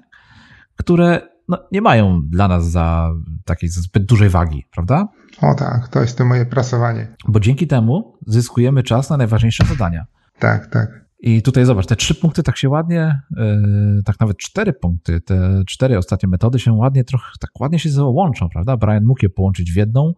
[0.77, 3.11] które no, nie mają dla nas za
[3.45, 5.09] takiej zbyt dużej wagi, prawda?
[5.43, 7.17] O tak, to jest to moje prasowanie.
[7.29, 10.05] Bo dzięki temu zyskujemy czas na najważniejsze zadania.
[10.39, 11.05] Tak, tak.
[11.23, 15.63] I tutaj zobacz, te trzy punkty tak się ładnie, yy, tak nawet cztery punkty, te
[15.67, 18.77] cztery ostatnie metody się ładnie, trochę tak ładnie się ze łączą, prawda?
[18.77, 20.13] Brian mógł je połączyć w jedną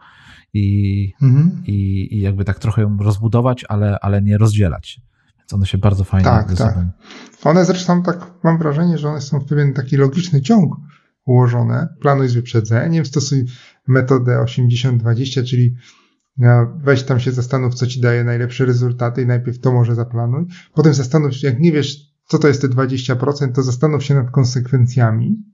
[0.54, 1.62] i, mhm.
[1.66, 5.00] i, i jakby tak trochę ją rozbudować, ale, ale nie rozdzielać.
[5.38, 6.56] Więc one się bardzo fajnie tak, tak.
[6.56, 6.90] sobą.
[7.44, 10.76] One zresztą tak, mam wrażenie, że one są w pewien taki logiczny ciąg
[11.24, 11.88] ułożone.
[12.00, 13.44] Planuj z wyprzedzeniem, stosuj
[13.88, 15.74] metodę 80-20, czyli
[16.84, 20.44] Weź tam się zastanów, co ci daje najlepsze rezultaty i najpierw to może zaplanuj.
[20.74, 24.30] Potem zastanów się, jak nie wiesz, co to jest te 20%, to zastanów się nad
[24.30, 25.44] konsekwencjami.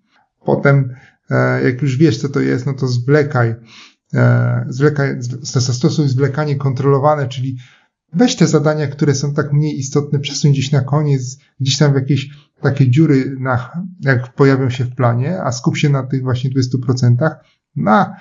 [0.44, 0.94] Potem,
[1.30, 3.54] e, jak już wiesz, co to jest, no to zwlekaj,
[4.14, 7.56] e, zwlekaj zastosuj zwlekanie kontrolowane, czyli
[8.12, 11.94] weź te zadania, które są tak mniej istotne, przesuń gdzieś na koniec, gdzieś tam w
[11.94, 12.30] jakieś
[12.62, 17.30] takie dziury, na, jak pojawią się w planie, a skup się na tych właśnie 20%.
[17.76, 18.16] Na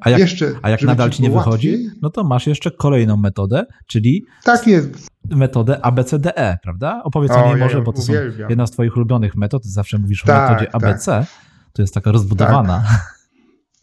[0.00, 3.16] a jak, jeszcze, a jak nadal ci nie wychodzi, łatwiej, no to masz jeszcze kolejną
[3.16, 5.08] metodę, czyli tak jest.
[5.30, 7.00] metodę ABCDE, prawda?
[7.04, 8.46] Opowiedz o, niej może, ja bo to uwielbiam.
[8.46, 11.26] są jedna z twoich ulubionych metod, zawsze mówisz tak, o metodzie ABC, tak.
[11.72, 12.82] to jest taka rozbudowana.
[12.86, 13.16] Tak.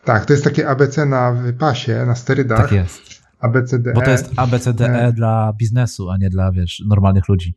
[0.04, 0.26] tak.
[0.26, 2.62] to jest takie ABC na pasie, na sterydach.
[2.62, 3.17] Tak jest.
[3.39, 3.93] ABCDE.
[3.93, 5.13] Bo to jest ABCDE e.
[5.13, 7.56] dla biznesu, a nie dla, wiesz, normalnych ludzi.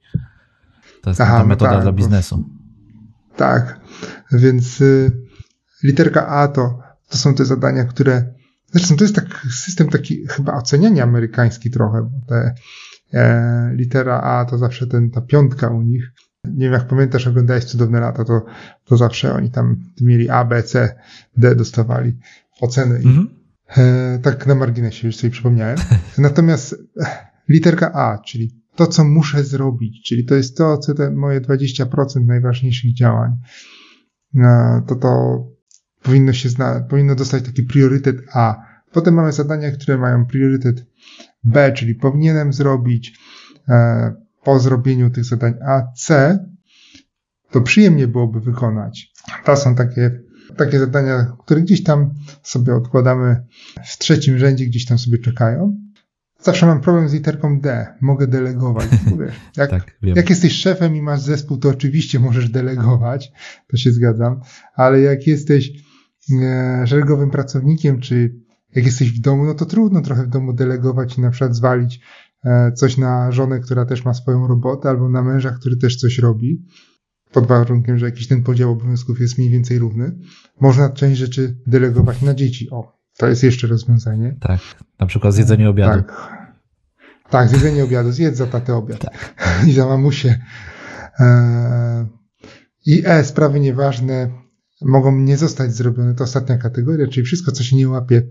[1.02, 2.36] To jest Aha, ta no metoda tak, dla biznesu.
[2.38, 3.80] Bo, tak,
[4.32, 5.12] więc y,
[5.82, 8.34] literka A to, to są te zadania, które
[8.72, 12.54] Zresztą to jest tak system taki chyba oceniania amerykański trochę, bo te
[13.12, 16.12] e, litera A to zawsze ten, ta piątka u nich.
[16.44, 18.44] Nie wiem, jak pamiętasz, oglądałeś Cudowne Lata, to,
[18.84, 20.94] to zawsze oni tam mieli A, B, C,
[21.36, 22.18] D dostawali
[22.60, 22.96] oceny.
[22.96, 23.28] Mhm.
[23.76, 25.78] E, tak na marginesie już sobie przypomniałem.
[26.18, 26.76] Natomiast
[27.48, 32.26] literka A, czyli to, co muszę zrobić, czyli to jest to, co te moje 20%
[32.26, 33.36] najważniejszych działań,
[34.86, 35.42] to to
[36.02, 38.70] powinno się zna, powinno dostać taki priorytet A.
[38.92, 40.86] Potem mamy zadania, które mają priorytet
[41.44, 43.18] B, czyli powinienem zrobić
[43.68, 46.38] e, po zrobieniu tych zadań A, C,
[47.50, 49.12] to przyjemnie byłoby wykonać.
[49.44, 50.20] To są takie,
[50.56, 53.46] takie zadania, które gdzieś tam sobie odkładamy
[53.84, 55.90] w trzecim rzędzie, gdzieś tam sobie czekają.
[56.42, 57.86] Zawsze mam problem z literką D.
[58.00, 58.88] Mogę delegować.
[59.20, 63.32] Wiesz, jak, tak, jak jesteś szefem i masz zespół, to oczywiście możesz delegować.
[63.66, 64.40] To się zgadzam.
[64.74, 65.70] Ale jak jesteś
[66.86, 68.40] szeregowym pracownikiem, czy
[68.74, 72.00] jak jesteś w domu, no to trudno trochę w domu delegować i na przykład zwalić
[72.44, 76.18] e, coś na żonę, która też ma swoją robotę, albo na męża, który też coś
[76.18, 76.66] robi.
[77.32, 80.18] Pod warunkiem, że jakiś ten podział obowiązków jest mniej więcej równy.
[80.60, 82.70] Można część rzeczy delegować na dzieci.
[82.70, 84.36] O, to jest jeszcze rozwiązanie.
[84.40, 84.60] Tak,
[85.00, 86.02] na przykład zjedzenie obiadu.
[86.02, 86.40] Tak,
[87.30, 88.12] tak zjedzenie obiadu.
[88.12, 88.98] Zjedz za tatę obiad.
[88.98, 89.34] Tak.
[89.68, 90.44] I za mamusię.
[91.20, 92.06] E,
[92.86, 94.30] I E, sprawy nieważne
[94.82, 96.14] mogą nie zostać zrobione.
[96.14, 98.22] To ostatnia kategoria, czyli wszystko, co się nie łapie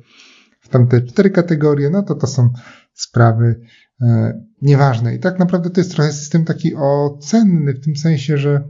[0.61, 2.49] w tamte cztery kategorie, no to to są
[2.93, 3.61] sprawy
[4.01, 5.15] e, nieważne.
[5.15, 8.63] I tak naprawdę to jest trochę system taki ocenny, w tym sensie, że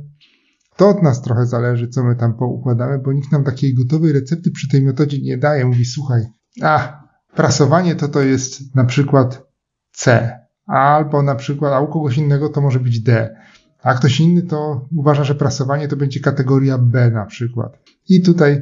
[0.78, 4.52] to od nas trochę zależy, co my tam poukładamy, bo nikt nam takiej gotowej recepty
[4.52, 5.66] przy tej metodzie nie daje.
[5.66, 6.26] Mówi, słuchaj,
[6.62, 7.04] a
[7.36, 9.48] prasowanie to to jest na przykład
[9.92, 10.32] C,
[10.66, 13.36] albo na przykład, a u kogoś innego to może być D,
[13.84, 17.78] a ktoś inny to uważa, że prasowanie to będzie kategoria B na przykład.
[18.10, 18.62] I tutaj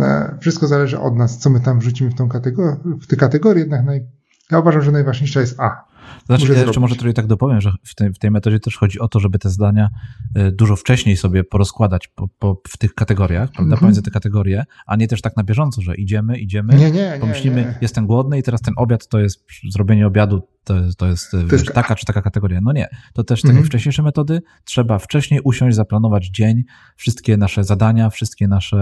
[0.00, 3.60] e, wszystko zależy od nas, co my tam wrzucimy w, tą kategorię, w tę kategorię,
[3.62, 4.06] jednak naj,
[4.50, 5.91] ja uważam, że najważniejsza jest A.
[6.26, 9.00] Znaczy, ja jeszcze może tutaj tak dopowiem, że w tej, w tej metodzie też chodzi
[9.00, 9.90] o to, żeby te zdania
[10.38, 13.78] y, dużo wcześniej sobie porozkładać po, po, w tych kategoriach, prawda, -hmm.
[13.78, 17.56] pomiędzy te kategorie, a nie też tak na bieżąco, że idziemy, idziemy, nie, nie, pomyślimy,
[17.56, 17.78] nie, nie.
[17.80, 21.52] jestem głodny i teraz ten obiad to jest, zrobienie obiadu to, to jest, to wiesz,
[21.52, 22.60] jest taka czy taka kategoria.
[22.62, 23.66] No nie, to też mm -hmm.
[23.66, 26.62] wcześniejsze metody, trzeba wcześniej usiąść, zaplanować dzień,
[26.96, 28.76] wszystkie nasze zadania, wszystkie nasze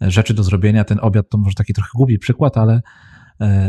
[0.00, 0.84] e, rzeczy do zrobienia.
[0.84, 3.13] Ten obiad to może taki trochę głupi przykład, ale E,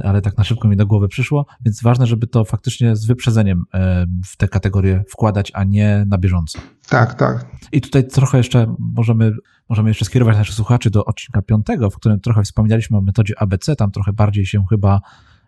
[0.04, 3.64] ale tak na szybko mi do głowy przyszło, więc ważne, żeby to faktycznie z wyprzedzeniem
[3.74, 6.60] e, w te kategorie wkładać, a nie na bieżąco.
[6.90, 7.46] Tak, tak.
[7.72, 9.32] I tutaj trochę jeszcze możemy,
[9.70, 13.76] możemy jeszcze skierować naszych słuchaczy do odcinka piątego, w którym trochę wspominaliśmy o metodzie ABC,
[13.76, 15.02] tam trochę bardziej się chyba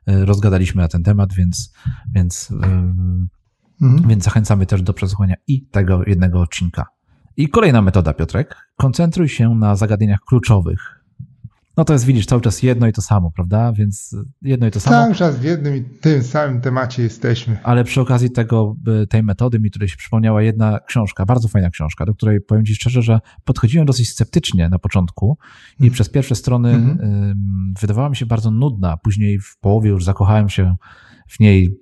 [0.05, 1.73] e, rozgadaliśmy na ten temat, więc,
[2.15, 2.51] więc,
[3.81, 4.07] mhm.
[4.07, 6.85] więc zachęcamy też do przesłuchania i tego jednego odcinka.
[7.37, 8.55] I kolejna metoda, Piotrek.
[8.77, 10.96] Koncentruj się na zagadnieniach kluczowych
[11.77, 13.73] no to jest, widzisz, cały czas jedno i to samo, prawda?
[13.73, 14.95] Więc jedno i to samo.
[14.95, 17.57] Cały czas w jednym i tym samym temacie jesteśmy.
[17.63, 18.75] Ale przy okazji tego,
[19.09, 22.75] tej metody mi tutaj się przypomniała jedna książka, bardzo fajna książka, do której powiem Ci
[22.75, 25.37] szczerze, że podchodziłem dosyć sceptycznie na początku
[25.79, 25.93] i mm.
[25.93, 27.73] przez pierwsze strony mm.
[27.81, 28.97] wydawała mi się bardzo nudna.
[28.97, 30.75] Później w połowie już zakochałem się
[31.29, 31.77] w niej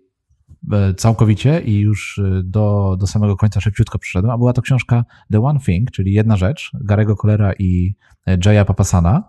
[0.72, 5.06] e, całkowicie i już e, do, do samego końca szybciutko przyszedłem, a była to książka
[5.32, 7.96] The One Thing, czyli jedna rzecz, Garego Colera i
[8.28, 9.24] e, Jaya Papasana.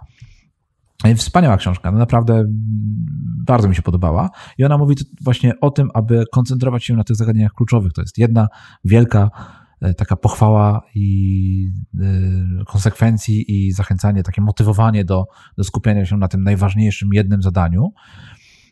[1.17, 2.45] Wspaniała książka, no naprawdę
[3.47, 4.31] bardzo mi się podobała.
[4.59, 7.93] I ona mówi właśnie o tym, aby koncentrować się na tych zagadnieniach kluczowych.
[7.93, 8.49] To jest jedna
[8.85, 9.31] wielka
[9.81, 15.25] e, taka pochwała i e, konsekwencji i zachęcanie, takie motywowanie do,
[15.57, 17.93] do skupiania się na tym najważniejszym jednym zadaniu.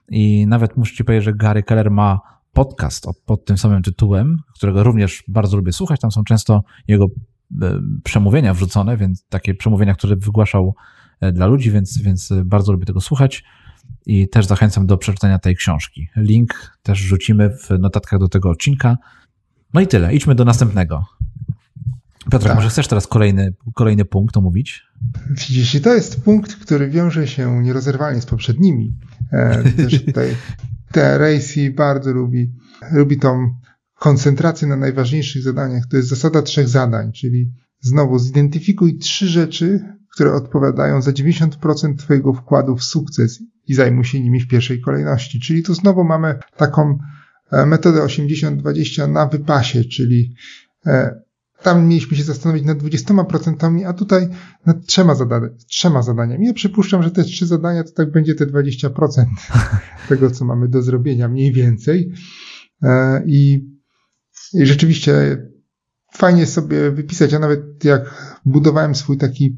[0.09, 2.21] I nawet muszę ci powiedzieć, że Gary Keller ma
[2.53, 6.01] podcast pod tym samym tytułem, którego również bardzo lubię słuchać.
[6.01, 7.07] Tam są często jego
[7.63, 10.75] e, przemówienia wrzucone, więc takie przemówienia, które wygłaszał
[11.33, 13.45] dla ludzi, więc, więc bardzo lubię tego słuchać
[14.07, 16.09] i też zachęcam do przeczytania tej książki.
[16.17, 18.97] Link też rzucimy w notatkach do tego odcinka.
[19.75, 20.15] No i tyle.
[20.15, 21.05] Idźmy do następnego.
[22.25, 22.55] Piotrek, tak.
[22.55, 24.83] może chcesz teraz kolejny, kolejny punkt omówić?
[25.31, 28.97] Widzisz, i to jest punkt, który wiąże się nierozerwalnie z poprzednimi.
[29.33, 29.63] E,
[30.07, 30.37] tutaj
[30.93, 32.53] te Racy bardzo lubi,
[32.93, 33.55] lubi tą
[33.95, 35.87] koncentrację na najważniejszych zadaniach.
[35.91, 39.81] To jest zasada trzech zadań, czyli znowu zidentyfikuj trzy rzeczy,
[40.15, 45.41] które odpowiadają za 90% Twojego wkładu w sukces i zajmuj się nimi w pierwszej kolejności.
[45.41, 46.99] Czyli tu znowu mamy taką
[47.53, 50.35] e, metodę 80-20 na wypasie, czyli
[50.87, 51.21] e,
[51.63, 54.29] tam mieliśmy się zastanowić nad 20%, a tutaj
[54.67, 56.47] nad trzema, zada trzema zadaniami.
[56.47, 59.25] Ja przypuszczam, że te trzy zadania to tak będzie te 20%
[60.09, 62.13] tego, co mamy do zrobienia, mniej więcej.
[62.83, 63.71] E, I,
[64.55, 65.39] i rzeczywiście
[66.13, 67.33] fajnie sobie wypisać.
[67.33, 69.57] Ja nawet jak budowałem swój taki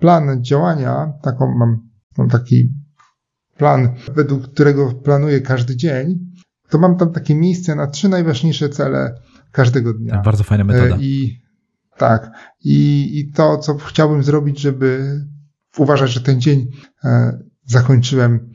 [0.00, 2.72] plan działania, taką mam, mam taki
[3.56, 6.18] plan, według którego planuję każdy dzień,
[6.68, 9.14] to mam tam takie miejsce na trzy najważniejsze cele
[9.52, 10.14] każdego dnia.
[10.14, 10.96] Tak, bardzo fajna metoda.
[10.96, 11.40] E, I
[11.96, 12.30] tak.
[12.64, 15.20] I, I to, co chciałbym zrobić, żeby
[15.78, 16.66] uważać, że ten dzień
[17.04, 18.50] e, zakończyłem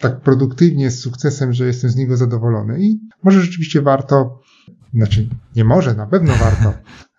[0.00, 2.80] tak produktywnie, z sukcesem, że jestem z niego zadowolony.
[2.80, 4.40] I może rzeczywiście warto,
[4.94, 6.74] znaczy nie może, na pewno warto e,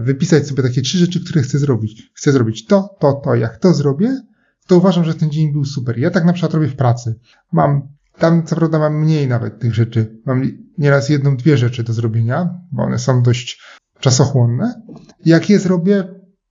[0.00, 2.10] wypisać sobie takie trzy rzeczy, które chcę zrobić.
[2.14, 3.34] Chcę zrobić to, to, to.
[3.34, 4.20] Jak to zrobię,
[4.66, 5.98] to uważam, że ten dzień był super.
[5.98, 7.18] Ja tak na przykład robię w pracy.
[7.52, 10.20] Mam, tam co prawda mam mniej nawet tych rzeczy.
[10.26, 10.42] Mam
[10.78, 13.60] nieraz jedną, dwie rzeczy do zrobienia, bo one są dość
[14.00, 14.82] czasochłonne.
[15.24, 16.04] Jak je zrobię,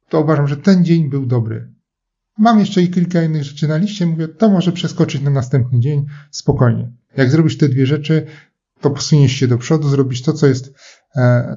[0.09, 1.73] to uważam, że ten dzień był dobry.
[2.37, 6.05] Mam jeszcze i kilka innych rzeczy na liście, mówię, to może przeskoczyć na następny dzień
[6.31, 6.91] spokojnie.
[7.17, 8.25] Jak zrobisz te dwie rzeczy,
[8.81, 10.71] to posuniesz się do przodu, zrobisz to, co jest, e,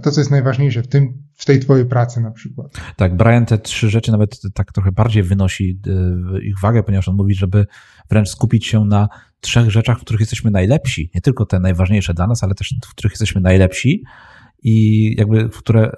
[0.02, 2.80] to, co jest najważniejsze w tym, w tej twojej pracy na przykład.
[2.96, 7.16] Tak, Brian te trzy rzeczy nawet tak trochę bardziej wynosi e, ich wagę, ponieważ on
[7.16, 7.66] mówi, żeby
[8.10, 9.08] wręcz skupić się na
[9.40, 11.10] trzech rzeczach, w których jesteśmy najlepsi.
[11.14, 14.04] Nie tylko te najważniejsze dla nas, ale też w których jesteśmy najlepsi
[14.62, 15.90] i jakby które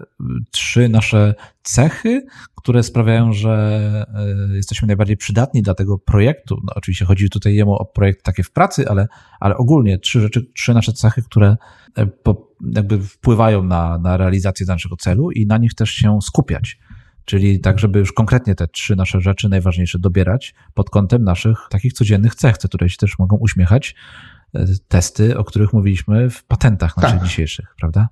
[0.50, 6.56] trzy nasze cechy, które sprawiają, że e, jesteśmy najbardziej przydatni dla tego projektu.
[6.64, 9.06] No, oczywiście chodzi tutaj jemu o projekt takie w pracy, ale,
[9.40, 11.56] ale ogólnie trzy rzeczy, trzy nasze cechy, które
[11.96, 16.78] e, po, jakby wpływają na, na realizację naszego celu i na nich też się skupiać.
[17.24, 21.92] Czyli tak, żeby już konkretnie te trzy nasze rzeczy najważniejsze dobierać pod kątem naszych takich
[21.92, 23.94] codziennych cech, które się też mogą uśmiechać.
[24.54, 27.28] E, testy, o których mówiliśmy w patentach naszych tak.
[27.28, 28.08] dzisiejszych, prawda?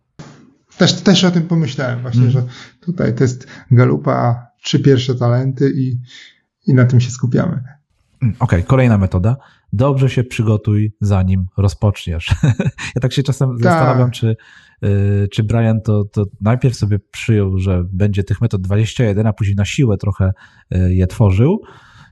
[0.79, 2.33] Też, też o tym pomyślałem właśnie, mm.
[2.33, 2.43] że
[2.81, 5.99] tutaj test Galupa, trzy pierwsze talenty i,
[6.67, 7.53] i na tym się skupiamy.
[8.23, 9.37] Mm, okej, okay, kolejna metoda.
[9.77, 12.35] Dobrze się przygotuj, zanim rozpoczniesz.
[12.95, 13.63] ja tak się czasem tak.
[13.63, 14.37] zastanawiam, czy,
[14.83, 19.57] yy, czy Brian to, to najpierw sobie przyjął, że będzie tych metod 21, a później
[19.57, 20.33] na siłę trochę
[20.71, 21.61] yy, je tworzył,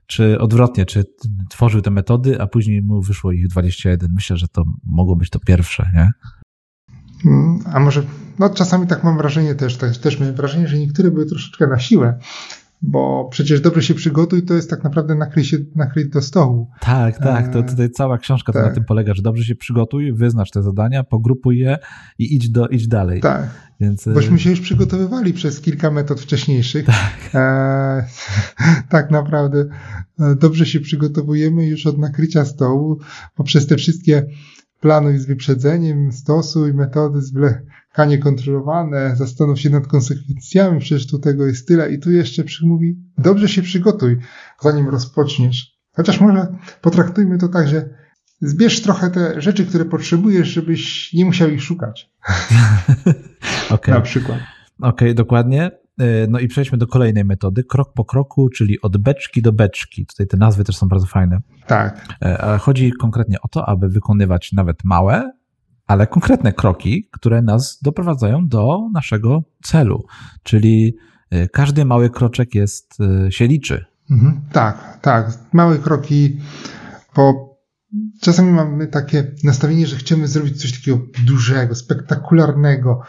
[0.06, 1.04] czy odwrotnie, czy
[1.50, 4.10] tworzył te metody, a później mu wyszło ich 21.
[4.14, 6.10] Myślę, że to mogło być to pierwsze, nie?
[7.26, 8.02] Mm, a może,
[8.38, 11.78] no czasami tak mam wrażenie też, też, też miałem wrażenie, że niektóre były troszeczkę na
[11.78, 12.18] siłę,
[12.82, 16.70] bo przecież dobrze się przygotuj, to jest tak naprawdę nakryj się, nakryj do stołu.
[16.80, 18.66] Tak, tak, to e, tutaj cała książka tak.
[18.66, 21.78] na tym polega, że dobrze się przygotuj, wyznacz te zadania, pogrupuj je
[22.18, 23.20] i idź, do, idź dalej.
[23.20, 24.06] Tak, Więc...
[24.06, 26.86] E, bośmy się już przygotowywali przez kilka metod wcześniejszych.
[26.86, 28.04] Tak, e,
[28.96, 29.64] tak naprawdę
[30.20, 32.98] e, dobrze się przygotowujemy już od nakrycia stołu,
[33.34, 34.26] poprzez te wszystkie
[34.80, 37.20] planuj z wyprzedzeniem, stosuj metody
[37.92, 42.96] zwlekanie kontrolowane, zastanów się nad konsekwencjami, przecież tu tego jest tyle i tu jeszcze przymówi,
[43.18, 44.18] dobrze się przygotuj,
[44.60, 45.78] zanim rozpoczniesz.
[45.96, 46.46] Chociaż może
[46.80, 47.88] potraktujmy to tak, że
[48.40, 52.10] zbierz trochę te rzeczy, które potrzebujesz, żebyś nie musiał ich szukać.
[53.74, 53.94] okay.
[53.94, 54.38] Na przykład.
[54.78, 55.70] Okej, okay, dokładnie.
[56.00, 60.06] E, no i przejdźmy do kolejnej metody, krok po kroku, czyli od beczki do beczki.
[60.06, 61.38] Tutaj te nazwy też są bardzo fajne.
[61.66, 62.06] Tak.
[62.22, 65.32] E, chodzi konkretnie o to, aby wykonywać nawet małe,
[65.92, 70.04] ale konkretne kroki, które nas doprowadzają do naszego celu.
[70.42, 70.96] Czyli
[71.30, 72.98] e, każdy mały kroczek jest,
[73.30, 73.84] się liczy.
[74.10, 75.38] Mhm, tak, tak.
[75.52, 76.40] Małe kroki,
[77.16, 77.52] bo
[78.20, 83.00] czasami mamy takie nastawienie, że chcemy zrobić coś takiego dużego, spektakularnego.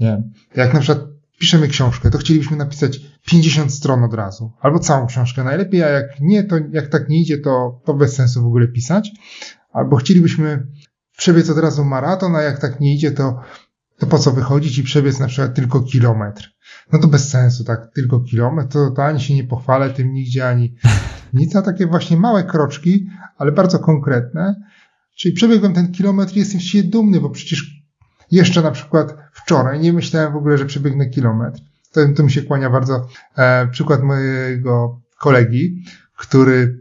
[0.00, 0.22] Nie
[0.56, 5.44] Jak na przykład piszemy książkę, to chcielibyśmy napisać 50 stron od razu, albo całą książkę
[5.44, 8.68] najlepiej, a jak nie, to jak tak nie idzie, to, to bez sensu w ogóle
[8.68, 9.10] pisać.
[9.72, 10.66] Albo chcielibyśmy
[11.16, 13.40] przebiec od razu maraton, a jak tak nie idzie, to,
[13.98, 16.50] to po co wychodzić i przebiec na przykład tylko kilometr.
[16.92, 20.48] No to bez sensu, tak, tylko kilometr, to, to ani się nie pochwalę tym nigdzie,
[20.48, 20.74] ani
[21.32, 24.54] nic, a takie właśnie małe kroczki, ale bardzo konkretne.
[25.16, 27.76] Czyli przebiegłem ten kilometr i jestem się dumny, bo przecież
[28.30, 31.60] jeszcze na przykład wczoraj nie myślałem w ogóle, że przebiegnę kilometr.
[31.92, 35.84] To, to mi się kłania bardzo e, przykład mojego kolegi,
[36.16, 36.80] który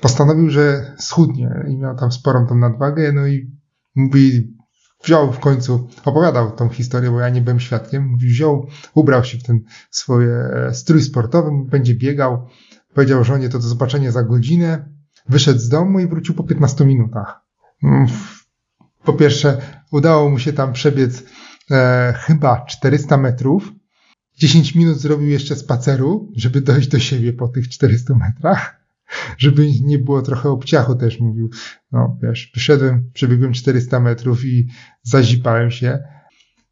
[0.00, 3.55] postanowił, że schudnie i miał tam sporą tą nadwagę, no i
[3.96, 4.56] mówi,
[5.04, 9.38] wziął w końcu, opowiadał tą historię, bo ja nie byłem świadkiem, mówi, wziął, ubrał się
[9.38, 12.48] w ten swój e, strój sportowy, będzie biegał,
[12.94, 14.88] powiedział żonie to do zobaczenia za godzinę,
[15.28, 17.40] wyszedł z domu i wrócił po 15 minutach.
[17.82, 18.06] Mm,
[19.04, 21.22] po pierwsze, udało mu się tam przebiec
[21.70, 23.72] e, chyba 400 metrów.
[24.38, 28.85] 10 minut zrobił jeszcze spaceru, żeby dojść do siebie po tych 400 metrach,
[29.38, 31.50] żeby nie było trochę obciachu też mówił.
[31.92, 34.68] No wiesz, wyszedłem, przebiegłem 400 metrów i
[35.02, 35.98] zazipałem się.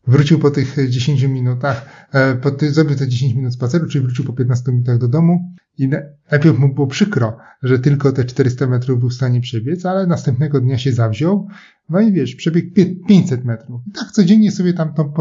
[0.07, 4.25] Wrócił po tych 10 minutach, e, po ty, zrobił te 10 minut spaceru, czyli wrócił
[4.25, 5.89] po 15 minutach do domu i
[6.31, 10.61] najpierw mu było przykro, że tylko te 400 metrów był w stanie przebiec, ale następnego
[10.61, 11.49] dnia się zawziął,
[11.89, 12.75] no i wiesz, przebiegł
[13.09, 13.81] 500 metrów.
[13.87, 15.13] I tak codziennie sobie tam tą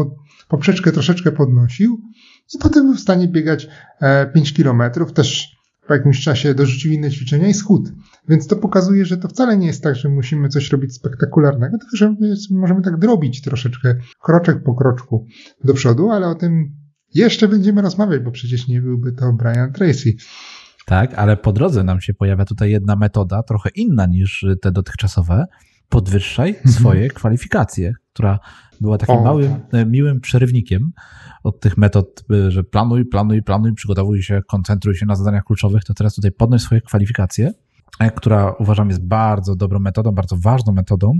[0.48, 2.00] poprzeczkę troszeczkę podnosił
[2.54, 3.68] i potem był w stanie biegać
[4.34, 5.56] 5 e, kilometrów, też
[5.86, 7.92] po jakimś czasie dorzucił inne ćwiczenia i schód.
[8.28, 11.96] Więc to pokazuje, że to wcale nie jest tak, że musimy coś robić spektakularnego, tylko
[11.96, 12.14] że
[12.50, 15.26] możemy tak drobić troszeczkę, kroczek po kroczku
[15.64, 16.70] do przodu, ale o tym
[17.14, 20.12] jeszcze będziemy rozmawiać, bo przecież nie byłby to Brian Tracy.
[20.86, 25.44] Tak, ale po drodze nam się pojawia tutaj jedna metoda, trochę inna niż te dotychczasowe.
[25.88, 26.74] Podwyższaj mhm.
[26.74, 28.38] swoje kwalifikacje, która
[28.80, 29.74] była takim o, małym, tak.
[29.80, 30.92] E, miłym przerywnikiem
[31.44, 35.84] od tych metod, e, że planuj, planuj, planuj, przygotowuj się, koncentruj się na zadaniach kluczowych,
[35.84, 37.52] to teraz tutaj podnoś swoje kwalifikacje,
[38.00, 41.18] e, która uważam jest bardzo dobrą metodą, bardzo ważną metodą,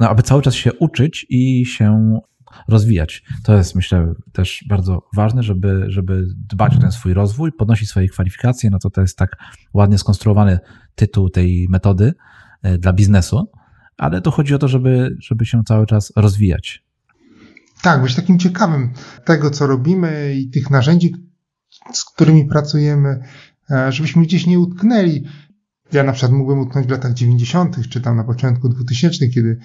[0.00, 2.20] no, aby cały czas się uczyć i się
[2.68, 3.22] rozwijać.
[3.44, 8.08] To jest, myślę, też bardzo ważne, żeby, żeby dbać o ten swój rozwój, podnosić swoje
[8.08, 8.70] kwalifikacje.
[8.70, 9.36] No to to jest tak
[9.74, 10.58] ładnie skonstruowany
[10.94, 12.12] tytuł tej metody
[12.78, 13.48] dla biznesu,
[14.02, 16.84] ale to chodzi o to, żeby, żeby się cały czas rozwijać.
[17.82, 18.92] Tak, być takim ciekawym
[19.24, 21.14] tego, co robimy i tych narzędzi,
[21.92, 23.20] z którymi pracujemy,
[23.70, 25.24] e, żebyśmy gdzieś nie utknęli.
[25.92, 29.58] Ja na przykład mógłbym utknąć w latach 90., czy tam na początku 2000, kiedy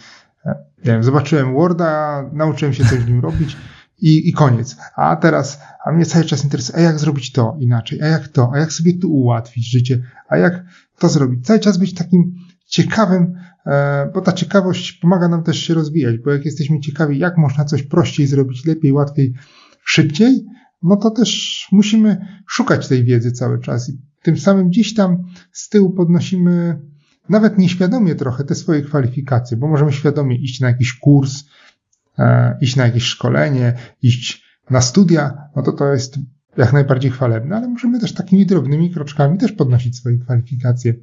[0.45, 3.57] e, nie wiem, zobaczyłem Worda, nauczyłem się coś w nim robić
[3.99, 4.77] i, i koniec.
[4.95, 8.51] A teraz, a mnie cały czas interesuje, a jak zrobić to inaczej, a jak to,
[8.53, 10.65] a jak sobie tu ułatwić życie, a jak
[10.99, 11.45] to zrobić.
[11.45, 12.35] Cały czas być takim
[12.67, 13.35] ciekawym,
[14.13, 17.83] bo ta ciekawość pomaga nam też się rozwijać, bo jak jesteśmy ciekawi, jak można coś
[17.83, 19.33] prościej zrobić, lepiej, łatwiej,
[19.83, 20.45] szybciej,
[20.83, 23.89] no to też musimy szukać tej wiedzy cały czas.
[23.89, 26.81] I tym samym gdzieś tam z tyłu podnosimy
[27.29, 31.43] nawet nieświadomie trochę te swoje kwalifikacje, bo możemy świadomie iść na jakiś kurs,
[32.19, 36.19] e, iść na jakieś szkolenie, iść na studia, no to to jest
[36.57, 40.93] jak najbardziej chwalebne, ale możemy też takimi drobnymi kroczkami też podnosić swoje kwalifikacje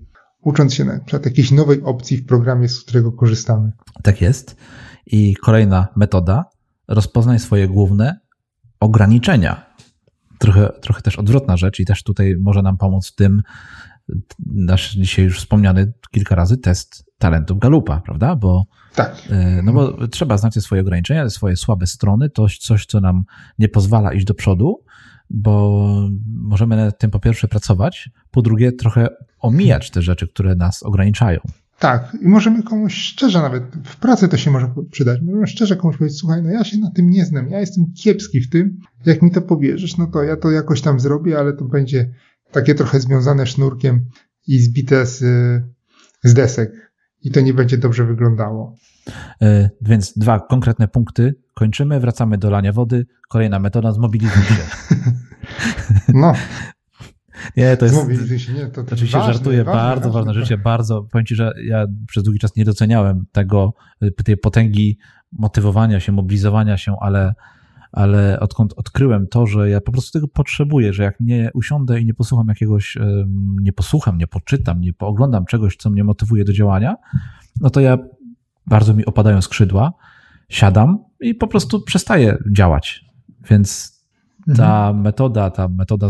[0.44, 3.72] ucząc się na przykład jakiejś nowej opcji w programie, z którego korzystamy.
[4.02, 4.56] Tak jest.
[5.06, 6.44] I kolejna metoda,
[6.88, 8.20] rozpoznaj swoje główne
[8.80, 9.74] ograniczenia.
[10.38, 13.42] Trochę, trochę też odwrotna rzecz i też tutaj może nam pomóc w tym
[14.46, 18.36] nasz dzisiaj już wspomniany kilka razy test talentów Galupa, prawda?
[18.36, 18.64] Bo,
[18.94, 19.16] tak.
[19.30, 23.24] E, no bo trzeba znać swoje ograniczenia, swoje słabe strony, to coś, co nam
[23.58, 24.84] nie pozwala iść do przodu,
[25.30, 25.82] bo
[26.26, 29.08] możemy nad tym po pierwsze pracować, po drugie trochę
[29.44, 31.40] omijać te rzeczy, które nas ograniczają.
[31.78, 35.96] Tak, i możemy komuś szczerze, nawet w pracy to się może przydać, możemy szczerze komuś
[35.96, 39.22] powiedzieć, słuchaj, no ja się na tym nie znam, ja jestem kiepski w tym, jak
[39.22, 42.10] mi to pobierzesz, no to ja to jakoś tam zrobię, ale to będzie
[42.50, 44.04] takie trochę związane sznurkiem
[44.46, 45.18] i zbite z,
[46.24, 46.92] z desek
[47.22, 48.74] i to nie będzie dobrze wyglądało.
[49.40, 51.34] Yy, więc dwa konkretne punkty.
[51.54, 53.06] Kończymy, wracamy do lania wody.
[53.28, 54.62] Kolejna metoda, zmobilizuj się.
[56.14, 56.32] No.
[57.56, 57.96] Nie, to jest.
[58.36, 61.02] Się, nie, to, to oczywiście ważne, żartuję, ważne, bardzo ważne, ważne życie, bardzo.
[61.02, 64.98] Powiem Ci, że ja przez długi czas nie doceniałem tego, y, tej potęgi
[65.32, 67.34] motywowania się, mobilizowania się, ale
[67.92, 72.04] ale odkąd odkryłem to, że ja po prostu tego potrzebuję, że jak nie usiądę i
[72.04, 72.98] nie posłucham jakiegoś,
[73.62, 76.96] nie posłucham, nie poczytam, nie pooglądam czegoś, co mnie motywuje do działania,
[77.60, 77.98] no to ja
[78.66, 79.92] bardzo mi opadają skrzydła,
[80.48, 83.04] siadam i po prostu przestaję działać.
[83.50, 83.93] Więc
[84.56, 85.00] ta mhm.
[85.00, 86.08] metoda, ta metoda,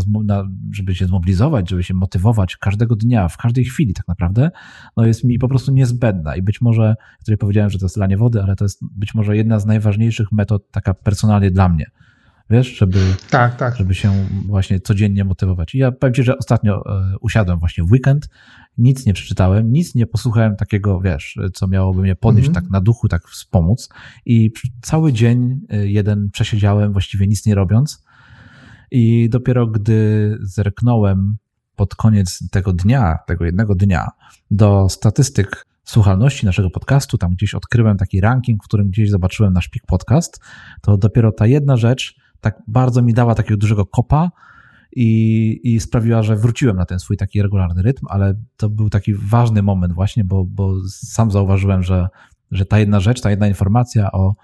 [0.71, 4.51] żeby się zmobilizować, żeby się motywować każdego dnia, w każdej chwili tak naprawdę,
[4.97, 8.17] no jest mi po prostu niezbędna i być może, tutaj powiedziałem, że to jest lanie
[8.17, 11.85] wody, ale to jest być może jedna z najważniejszych metod taka personalnie dla mnie.
[12.49, 13.75] Wiesz, żeby, tak, tak.
[13.75, 14.11] żeby się
[14.45, 15.75] właśnie codziennie motywować.
[15.75, 18.29] I ja powiem Ci, że ostatnio e, usiadłem właśnie w weekend,
[18.77, 22.53] nic nie przeczytałem, nic nie posłuchałem takiego, wiesz, co miałoby mnie podnieść -hmm.
[22.53, 23.89] tak na duchu, tak wspomóc.
[24.25, 28.05] I cały dzień e, jeden przesiedziałem, właściwie nic nie robiąc
[28.91, 31.37] i dopiero gdy zerknąłem
[31.75, 34.07] pod koniec tego dnia, tego jednego dnia,
[34.51, 39.67] do statystyk słuchalności naszego podcastu, tam gdzieś odkryłem taki ranking, w którym gdzieś zobaczyłem nasz
[39.67, 40.39] Pik Podcast,
[40.81, 42.15] to dopiero ta jedna rzecz
[42.45, 44.31] tak bardzo mi dała takiego dużego kopa
[44.95, 49.13] i, i sprawiła, że wróciłem na ten swój taki regularny rytm, ale to był taki
[49.13, 52.07] ważny moment właśnie, bo, bo sam zauważyłem, że,
[52.51, 54.35] że ta jedna rzecz, ta jedna informacja o,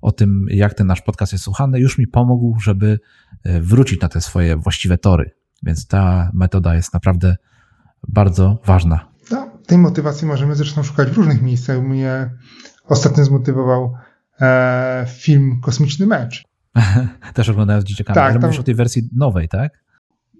[0.00, 2.98] o tym, jak ten nasz podcast jest słuchany, już mi pomógł, żeby
[3.44, 5.30] e, wrócić na te swoje właściwe tory.
[5.62, 7.36] Więc ta metoda jest naprawdę
[8.08, 9.08] bardzo ważna.
[9.30, 11.82] No, tej motywacji możemy zresztą szukać w różnych miejscach.
[11.82, 12.30] Mnie
[12.84, 13.94] ostatnio zmotywował
[14.40, 16.44] e, film Kosmiczny Mecz.
[17.34, 18.14] Też oglądałem z dzieciakami.
[18.14, 18.42] Tak, Ale tam...
[18.42, 19.72] mówisz o tej wersji nowej, tak?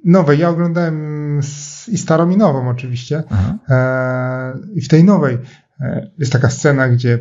[0.05, 0.39] Nowej.
[0.39, 1.41] Ja oglądałem
[1.89, 3.23] i starą i nową oczywiście.
[3.69, 5.39] E, I w tej nowej
[5.81, 7.19] e, jest taka scena, gdzie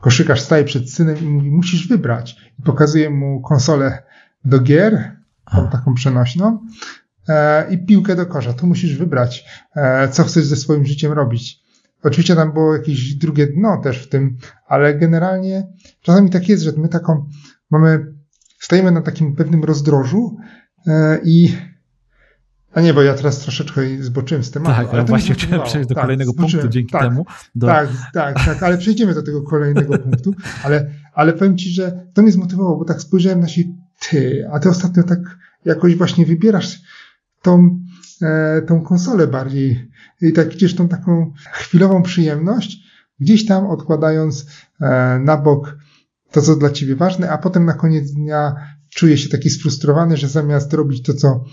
[0.00, 2.52] koszykarz staje przed synem i mówi, musisz wybrać.
[2.58, 4.02] I pokazuje mu konsolę
[4.44, 5.16] do gier,
[5.52, 6.58] tą taką przenośną,
[7.28, 8.52] e, i piłkę do kosza.
[8.52, 9.44] Tu musisz wybrać,
[9.76, 11.60] e, co chcesz ze swoim życiem robić.
[12.02, 14.36] Oczywiście tam było jakieś drugie dno też w tym,
[14.66, 15.66] ale generalnie
[16.02, 17.26] czasami tak jest, że my taką
[17.70, 18.14] mamy,
[18.60, 20.36] stoimy na takim pewnym rozdrożu
[20.86, 21.56] e, i
[22.78, 24.76] a nie, bo ja teraz troszeczkę zboczyłem z tematu.
[24.76, 27.26] Tak, ale właśnie chciałem przejść do tak, kolejnego punktu dzięki tak, temu.
[27.54, 27.66] Do...
[27.66, 30.34] Tak, tak, tak, ale przejdziemy do tego kolejnego punktu.
[30.62, 33.70] Ale, ale powiem Ci, że to mnie zmotywowało, bo tak spojrzałem na siebie,
[34.10, 35.18] ty, a Ty ostatnio tak
[35.64, 36.80] jakoś właśnie wybierasz
[37.42, 37.80] tą,
[38.22, 39.90] e, tą konsolę bardziej
[40.22, 42.78] i tak gdzieś tą taką chwilową przyjemność,
[43.20, 44.46] gdzieś tam odkładając
[44.80, 45.76] e, na bok
[46.30, 48.54] to, co dla ciebie ważne, a potem na koniec dnia
[48.94, 51.44] czuję się taki sfrustrowany, że zamiast robić to, co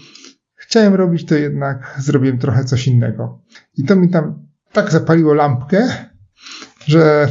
[0.68, 3.42] chciałem robić, to jednak zrobiłem trochę coś innego.
[3.78, 5.88] I to mi tam tak zapaliło lampkę,
[6.86, 7.28] że,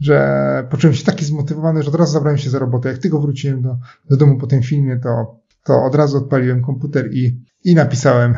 [0.00, 2.88] że poczułem się taki zmotywowany, że od razu zabrałem się za robotę.
[2.88, 3.76] Jak tylko wróciłem do,
[4.10, 8.34] do domu po tym filmie, to, to od razu odpaliłem komputer i, i napisałem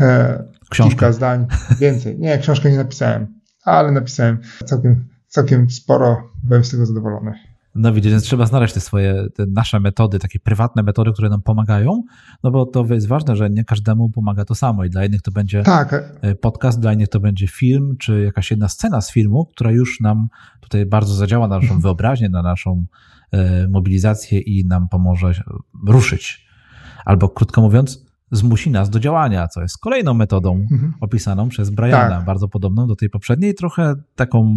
[0.00, 1.46] e, kilka zdań
[1.80, 2.18] więcej.
[2.18, 3.26] Nie, książkę nie napisałem,
[3.64, 6.30] ale napisałem całkiem, całkiem sporo.
[6.44, 7.34] Byłem z tego zadowolony.
[7.74, 11.42] No widzisz, więc trzeba znaleźć te swoje, te nasze metody, takie prywatne metody, które nam
[11.42, 12.02] pomagają,
[12.42, 15.30] no bo to jest ważne, że nie każdemu pomaga to samo i dla jednych to
[15.30, 16.18] będzie tak.
[16.20, 20.00] E, podcast, dla innych to będzie film, czy jakaś jedna scena z filmu, która już
[20.00, 20.28] nam
[20.60, 21.80] tutaj bardzo zadziała na naszą mhm.
[21.80, 22.86] wyobraźnię, na naszą
[23.32, 25.32] e, mobilizację i nam pomoże
[25.86, 26.48] ruszyć.
[27.04, 30.94] Albo krótko mówiąc, zmusi nas do działania, co jest kolejną metodą mhm.
[31.00, 32.24] opisaną przez Briana, tak.
[32.24, 34.56] bardzo podobną do tej poprzedniej, trochę taką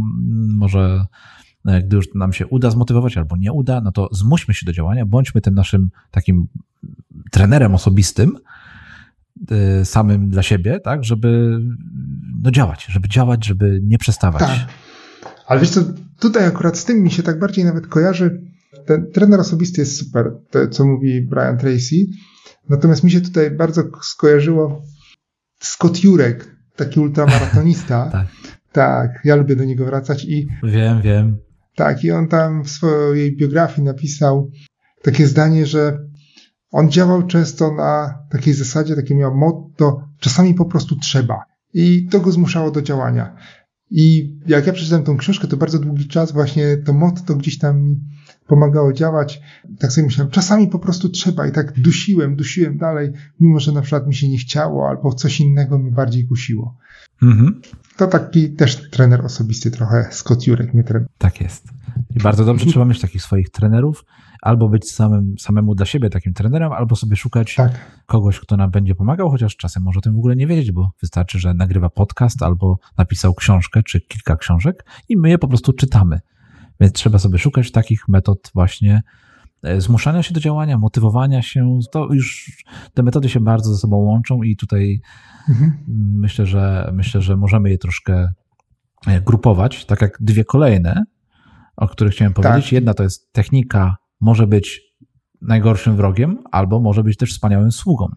[0.57, 4.65] może E, gdy już nam się uda zmotywować albo nie uda, no to zmuśmy się
[4.65, 6.47] do działania, bądźmy tym naszym takim
[7.31, 8.37] trenerem osobistym,
[9.51, 11.59] e, samym dla siebie, tak, żeby
[12.43, 14.41] no działać, żeby działać, żeby nie przestawać.
[14.41, 14.59] Tak.
[15.47, 15.81] Ale wiesz co,
[16.19, 18.41] tutaj akurat z tym mi się tak bardziej nawet kojarzy,
[18.85, 21.95] ten trener osobisty jest super, to co mówi Brian Tracy,
[22.69, 24.81] natomiast mi się tutaj bardzo skojarzyło
[25.59, 28.09] Scott Jurek, taki ultramaratonista.
[28.11, 28.27] tak.
[28.71, 30.47] Tak, ja lubię do niego wracać i...
[30.63, 31.37] Wiem, wiem.
[31.75, 34.51] Tak, i on tam w swojej biografii napisał
[35.01, 35.97] takie zdanie, że
[36.71, 41.39] on działał często na takiej zasadzie, takie miał motto, czasami po prostu trzeba.
[41.73, 43.35] I to go zmuszało do działania.
[43.91, 47.81] I jak ja przeczytałem tą książkę, to bardzo długi czas właśnie to motto gdzieś tam
[47.81, 47.99] mi
[48.47, 49.41] pomagało działać.
[49.79, 53.81] Tak sobie myślałem, czasami po prostu trzeba i tak dusiłem, dusiłem dalej, mimo że na
[53.81, 56.77] przykład mi się nie chciało albo coś innego mnie bardziej kusiło.
[57.21, 57.61] Mhm.
[57.97, 61.09] To taki też trener osobisty trochę, Scott Jurek mnie trenuje.
[61.17, 61.67] Tak jest.
[62.15, 64.05] I bardzo dobrze trzeba mieć takich swoich trenerów,
[64.41, 68.01] albo być samym, samemu dla siebie takim trenerem, albo sobie szukać tak.
[68.05, 70.91] kogoś, kto nam będzie pomagał, chociaż czasem może o tym w ogóle nie wiedzieć, bo
[71.01, 75.73] wystarczy, że nagrywa podcast albo napisał książkę, czy kilka książek i my je po prostu
[75.73, 76.19] czytamy.
[76.79, 79.01] Więc trzeba sobie szukać takich metod właśnie
[79.77, 81.79] zmuszania się do działania, motywowania się.
[81.91, 82.51] To już
[82.93, 85.01] te metody się bardzo ze sobą łączą i tutaj
[85.49, 85.77] mhm.
[86.15, 88.29] myślę, że myślę, że możemy je troszkę
[89.07, 91.03] e, grupować, tak jak dwie kolejne,
[91.77, 92.65] o których chciałem powiedzieć.
[92.65, 92.71] Tak.
[92.71, 94.81] Jedna to jest technika, może być
[95.41, 98.07] najgorszym wrogiem, albo może być też wspaniałym sługą.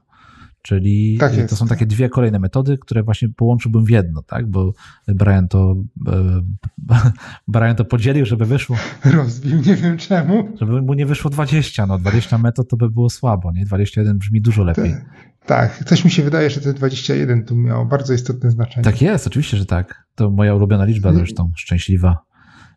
[0.66, 4.46] Czyli tak to są takie dwie kolejne metody, które właśnie połączyłbym w jedno, tak?
[4.46, 4.72] Bo
[5.08, 6.42] Brian to, e,
[7.48, 8.76] Brian to podzielił, żeby wyszło.
[9.04, 10.48] Rozbił, nie wiem czemu.
[10.60, 11.86] Żeby mu nie wyszło 20.
[11.86, 13.64] No 20 metod to by było słabo, nie?
[13.64, 14.94] 21 brzmi dużo lepiej.
[15.46, 18.84] Tak, coś mi się wydaje, że te 21 tu miało bardzo istotne znaczenie.
[18.84, 20.04] Tak jest, oczywiście, że tak.
[20.14, 22.18] To moja ulubiona liczba zresztą, szczęśliwa.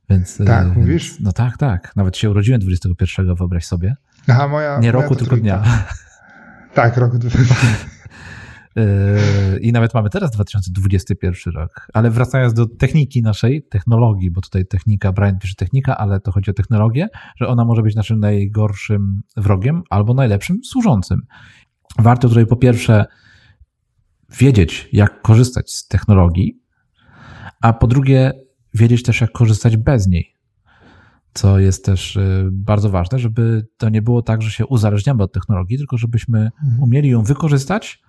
[0.10, 1.20] Więc, tak, e, więc, mówisz?
[1.20, 1.96] No tak, tak.
[1.96, 3.96] Nawet się urodziłem 21, wyobraź sobie.
[4.28, 4.80] Aha, moja.
[4.80, 5.64] Nie roku, tylko dnia.
[6.78, 7.90] Tak, rok 2021.
[8.76, 11.88] Yy, I nawet mamy teraz 2021 rok.
[11.94, 16.52] Ale wracając do techniki naszej, technologii, bo tutaj technika, Brian pisze technika, ale to chodzi
[16.52, 21.22] o technologię, że ona może być naszym najgorszym wrogiem albo najlepszym służącym.
[22.00, 23.06] Warto tutaj po pierwsze
[24.40, 26.62] wiedzieć, jak korzystać z technologii,
[27.62, 28.32] a po drugie
[28.74, 30.37] wiedzieć też, jak korzystać bez niej
[31.34, 35.34] co jest też y, bardzo ważne, żeby to nie było tak, że się uzależniamy od
[35.34, 36.84] technologii, tylko żebyśmy mhm.
[36.84, 38.02] umieli ją wykorzystać,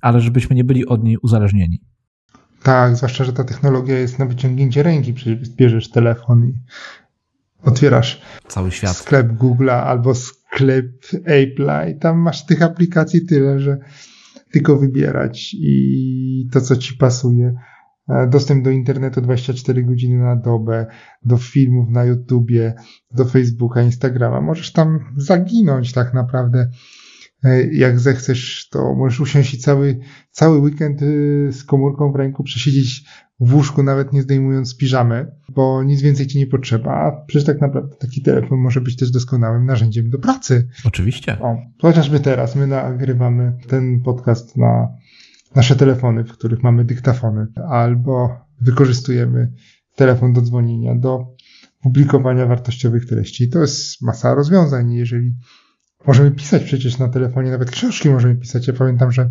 [0.00, 1.80] ale żebyśmy nie byli od niej uzależnieni.
[2.62, 5.14] Tak, zwłaszcza, że ta technologia jest na wyciągnięcie ręki.
[5.14, 6.54] Przecież bierzesz telefon i
[7.62, 8.96] otwierasz cały świat.
[8.96, 13.78] Sklep Google'a albo sklep Apple'a i tam masz tych aplikacji tyle, że
[14.52, 17.54] tylko wybierać i to, co ci pasuje.
[18.10, 20.86] E, dostęp do internetu 24 godziny na dobę,
[21.22, 22.74] do filmów na YouTubie,
[23.14, 24.40] do Facebooka, Instagrama.
[24.40, 26.70] Możesz tam zaginąć tak naprawdę.
[27.44, 29.98] E, jak zechcesz, to możesz usiąść i cały,
[30.30, 33.04] cały weekend y, z komórką w ręku przesiedzieć
[33.40, 36.92] w łóżku, nawet nie zdejmując piżamy, bo nic więcej ci nie potrzeba.
[36.92, 40.68] A przecież tak naprawdę taki telefon może być też doskonałym narzędziem do pracy.
[40.84, 41.38] Oczywiście.
[41.40, 44.88] O, chociażby teraz my nagrywamy ten podcast na
[45.54, 49.52] nasze telefony, w których mamy dyktafony, albo wykorzystujemy
[49.96, 51.26] telefon do dzwonienia, do
[51.82, 53.48] publikowania wartościowych treści.
[53.48, 54.92] To jest masa rozwiązań.
[54.92, 55.34] Jeżeli
[56.06, 58.66] możemy pisać przecież na telefonie, nawet książki możemy pisać.
[58.66, 59.30] Ja pamiętam, że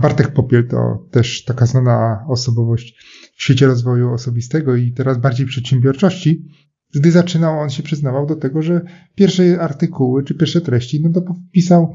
[0.00, 2.96] Bartek Popiel to też taka znana osobowość
[3.36, 6.48] w świecie rozwoju osobistego i teraz bardziej przedsiębiorczości.
[6.94, 8.80] Gdy zaczynał, on się przyznawał do tego, że
[9.14, 11.94] pierwsze artykuły czy pierwsze treści, no to pisał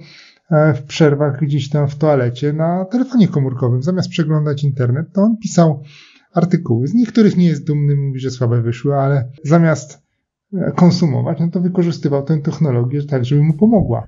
[0.51, 3.83] w przerwach gdzieś tam w toalecie na telefonie komórkowym.
[3.83, 5.83] Zamiast przeglądać internet, to on pisał
[6.33, 6.87] artykuły.
[6.87, 10.03] Z niektórych nie jest dumny, mówi, że słabe wyszły, ale zamiast
[10.53, 14.07] e, konsumować, no to wykorzystywał tę technologię tak, żeby mu pomogła.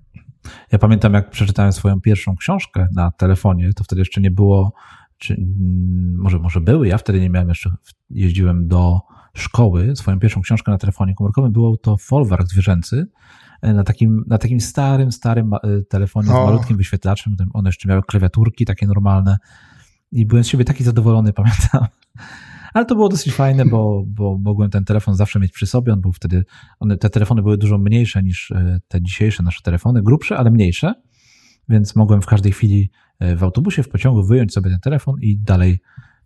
[0.72, 4.74] Ja pamiętam, jak przeczytałem swoją pierwszą książkę na telefonie, to wtedy jeszcze nie było,
[5.18, 7.72] czy mm, może, może były, ja wtedy nie miałem jeszcze,
[8.10, 9.00] jeździłem do
[9.34, 13.08] szkoły, swoją pierwszą książkę na telefonie komórkowym, było to folwark zwierzęcy, e,
[13.62, 16.32] na takim, na takim starym, starym e, telefonie o.
[16.32, 17.36] z malutkim wyświetlaczem.
[17.53, 19.38] One jeszcze miały klawiaturki takie normalne
[20.12, 21.88] i byłem z siebie taki zadowolony, pamiętam.
[22.74, 25.93] Ale to było dosyć fajne, bo, bo mogłem ten telefon zawsze mieć przy sobie.
[25.93, 26.45] On był wtedy,
[26.80, 30.93] one, te telefony były dużo mniejsze niż e, te dzisiejsze nasze telefony, grubsze, ale mniejsze,
[31.70, 32.89] więc mogłem w każdej chwili
[33.36, 35.80] w autobusie, w pociągu wyjąć sobie ten telefon i dalej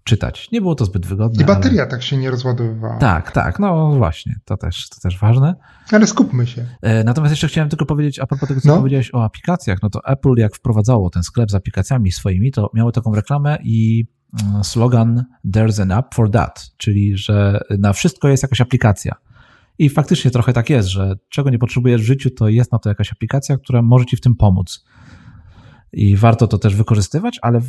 [0.04, 0.52] czytać.
[0.52, 1.44] Nie było to zbyt wygodne.
[1.44, 1.92] I bateria ale...
[1.92, 2.98] tak się nie rozładowywała.
[2.98, 5.56] Tak, tak, no właśnie, to też, to też ważne.
[5.92, 6.66] Ale skupmy się.
[6.82, 8.78] E, natomiast jeszcze chciałem tylko powiedzieć, a propos tego, co no.
[8.78, 12.92] powiedziałeś o aplikacjach, no to Apple jak wprowadzało ten sklep z aplikacjami swoimi, to miało
[12.92, 14.06] taką reklamę i
[14.44, 19.16] mm, slogan There's an app for that, czyli że na wszystko jest jakaś aplikacja.
[19.80, 22.90] I faktycznie trochę tak jest, że czego nie potrzebujesz w życiu, to jest na to
[22.90, 24.86] jakaś aplikacja, która może ci w tym pomóc
[25.94, 27.62] i warto to też wykorzystywać, ale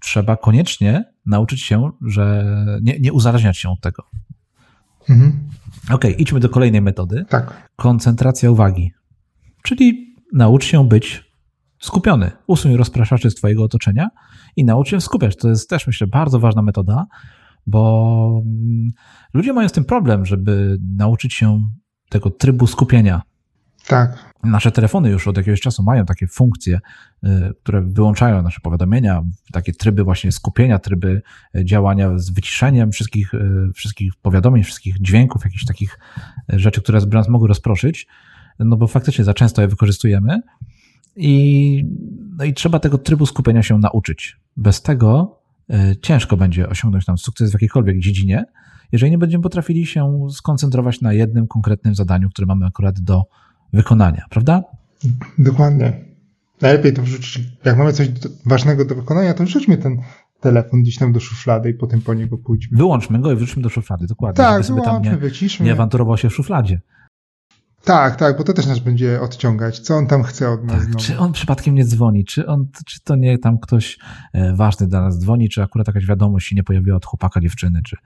[0.00, 2.44] trzeba koniecznie nauczyć się, że
[2.82, 4.02] nie, nie uzależniać się od tego.
[5.08, 5.48] Mhm.
[5.90, 7.24] Ok, idźmy do kolejnej metody.
[7.28, 7.70] Tak.
[7.76, 8.92] Koncentracja uwagi.
[9.62, 11.32] Czyli naucz się być
[11.80, 12.30] skupiony.
[12.46, 14.08] Usuń rozpraszaczy z Twojego otoczenia
[14.56, 15.36] i naucz się skupiać.
[15.36, 17.06] To jest też, myślę, bardzo ważna metoda,
[17.66, 18.90] bo mm,
[19.34, 21.68] ludzie mają z tym problem, żeby nauczyć się
[22.08, 23.22] tego trybu skupienia.
[23.86, 24.31] Tak.
[24.42, 26.80] Nasze telefony już od jakiegoś czasu mają takie funkcje,
[27.24, 27.28] y,
[27.62, 29.22] które wyłączają nasze powiadomienia,
[29.52, 31.22] takie tryby właśnie skupienia, tryby
[31.56, 35.98] y, działania z wyciszeniem wszystkich, y, wszystkich powiadomień, wszystkich dźwięków, jakichś takich
[36.48, 38.06] rzeczy, które nas mogły rozproszyć,
[38.58, 40.40] no bo faktycznie za często je wykorzystujemy
[41.16, 41.84] i,
[42.38, 44.36] no i trzeba tego trybu skupienia się nauczyć.
[44.56, 45.38] Bez tego
[46.02, 48.44] ciężko będzie osiągnąć nam sukces w jakiejkolwiek dziedzinie,
[48.92, 53.22] jeżeli nie będziemy potrafili się skoncentrować na jednym konkretnym zadaniu, które mamy akurat do
[53.72, 54.62] wykonania, prawda?
[55.38, 55.92] Dokładnie.
[56.60, 57.48] Najlepiej to wrzucić.
[57.64, 58.08] Jak mamy coś
[58.46, 59.98] ważnego do wykonania, to wrzućmy ten
[60.40, 62.78] telefon gdzieś tam do szuflady i potem po niego pójdźmy.
[62.78, 64.36] Wyłączmy go i wrzućmy do szuflady, dokładnie.
[64.36, 65.66] Tak, żeby sobie tam nie, wyciszmy.
[65.66, 66.80] nie awanturował się w szufladzie.
[67.84, 69.78] Tak, tak, bo to też nas będzie odciągać.
[69.78, 70.86] Co on tam chce od nas?
[70.86, 72.24] Tak, czy on przypadkiem nie dzwoni?
[72.24, 73.98] Czy, on, czy to nie tam ktoś
[74.32, 75.48] e, ważny dla nas dzwoni?
[75.48, 77.80] Czy akurat jakaś wiadomość się nie pojawiła od chłopaka, dziewczyny?
[77.84, 77.96] Czy,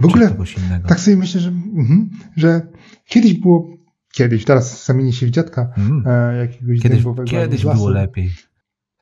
[0.00, 0.88] w ogóle czy kogoś innego?
[0.88, 2.66] Tak sobie myślę, że, mm, że
[3.06, 3.77] kiedyś było
[4.18, 6.04] Kiedyś, teraz zamieni się w dziadka mm.
[6.06, 8.30] e, jakiegoś Kiedyś, kiedyś było lepiej.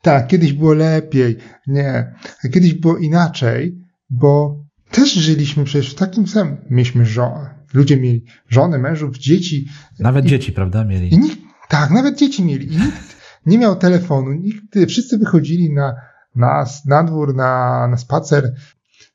[0.02, 1.36] Tak, kiedyś było lepiej.
[1.66, 2.14] Nie.
[2.52, 3.78] Kiedyś było inaczej,
[4.10, 6.56] bo też żyliśmy przecież w takim samym.
[6.70, 7.54] Mieliśmy żonę.
[7.74, 9.66] Ludzie mieli żonę, mężów, dzieci.
[9.98, 11.18] Nawet I, dzieci, prawda, mieli.
[11.18, 11.38] Nikt,
[11.68, 12.74] tak, nawet dzieci mieli.
[12.74, 14.32] I nikt nie miał telefonu.
[14.32, 15.94] Nikt, wszyscy wychodzili na,
[16.34, 18.54] na, na dwór, na, na spacer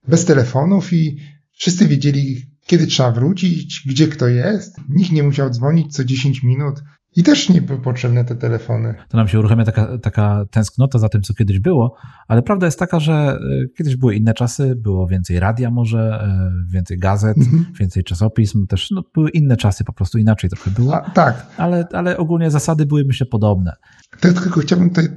[0.08, 1.18] bez telefonów i
[1.52, 4.78] wszyscy wiedzieli, kiedy trzeba wrócić, gdzie kto jest.
[4.90, 6.82] Nikt nie musiał dzwonić co 10 minut.
[7.16, 8.96] I też nie były potrzebne te telefony.
[9.10, 11.96] To nam się uruchamia taka, taka tęsknota za tym, co kiedyś było,
[12.28, 13.38] ale prawda jest taka, że e,
[13.78, 17.66] kiedyś były inne czasy, było więcej radia może, e, więcej gazet, mhm.
[17.80, 20.96] więcej czasopism, też no, były inne czasy, po prostu inaczej trochę było.
[20.96, 21.48] A, tak.
[21.58, 23.76] Ale, ale ogólnie zasady były myślę podobne.
[24.20, 25.08] To tylko chciałbym tutaj,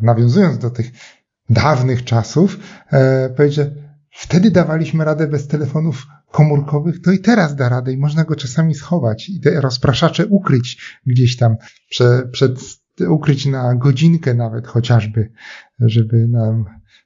[0.00, 0.92] nawiązując do tych
[1.50, 2.60] dawnych czasów,
[2.92, 3.68] e, powiedzieć,
[4.20, 8.74] Wtedy dawaliśmy radę bez telefonów komórkowych, to i teraz da radę i można go czasami
[8.74, 11.56] schować i te rozpraszacze ukryć gdzieś tam
[11.90, 12.60] prze, przed,
[13.08, 15.32] ukryć na godzinkę nawet chociażby,
[15.80, 16.64] żeby nam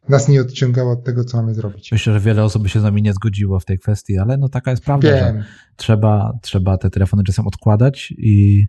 [0.08, 1.92] nas nie odciągało od tego, co mamy zrobić.
[1.92, 4.48] Myślę, że wiele osób by się z nami nie zgodziło w tej kwestii, ale no
[4.48, 5.38] taka jest prawda, Wiem.
[5.40, 5.44] że
[5.76, 8.66] trzeba, trzeba te telefony czasem odkładać i,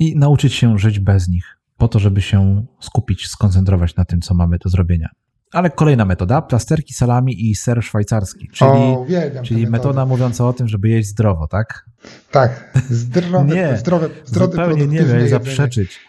[0.00, 4.34] i nauczyć się żyć bez nich, po to, żeby się skupić, skoncentrować na tym, co
[4.34, 5.08] mamy do zrobienia.
[5.52, 9.06] Ale kolejna metoda, plasterki, salami i ser szwajcarski, czyli, o,
[9.42, 11.90] czyli metoda mówiąca o tym, żeby jeść zdrowo, tak?
[12.30, 16.00] Tak, zdrowe, nie, zdrowe, zdrowe zupełnie nie wiem, zaprzeczyć.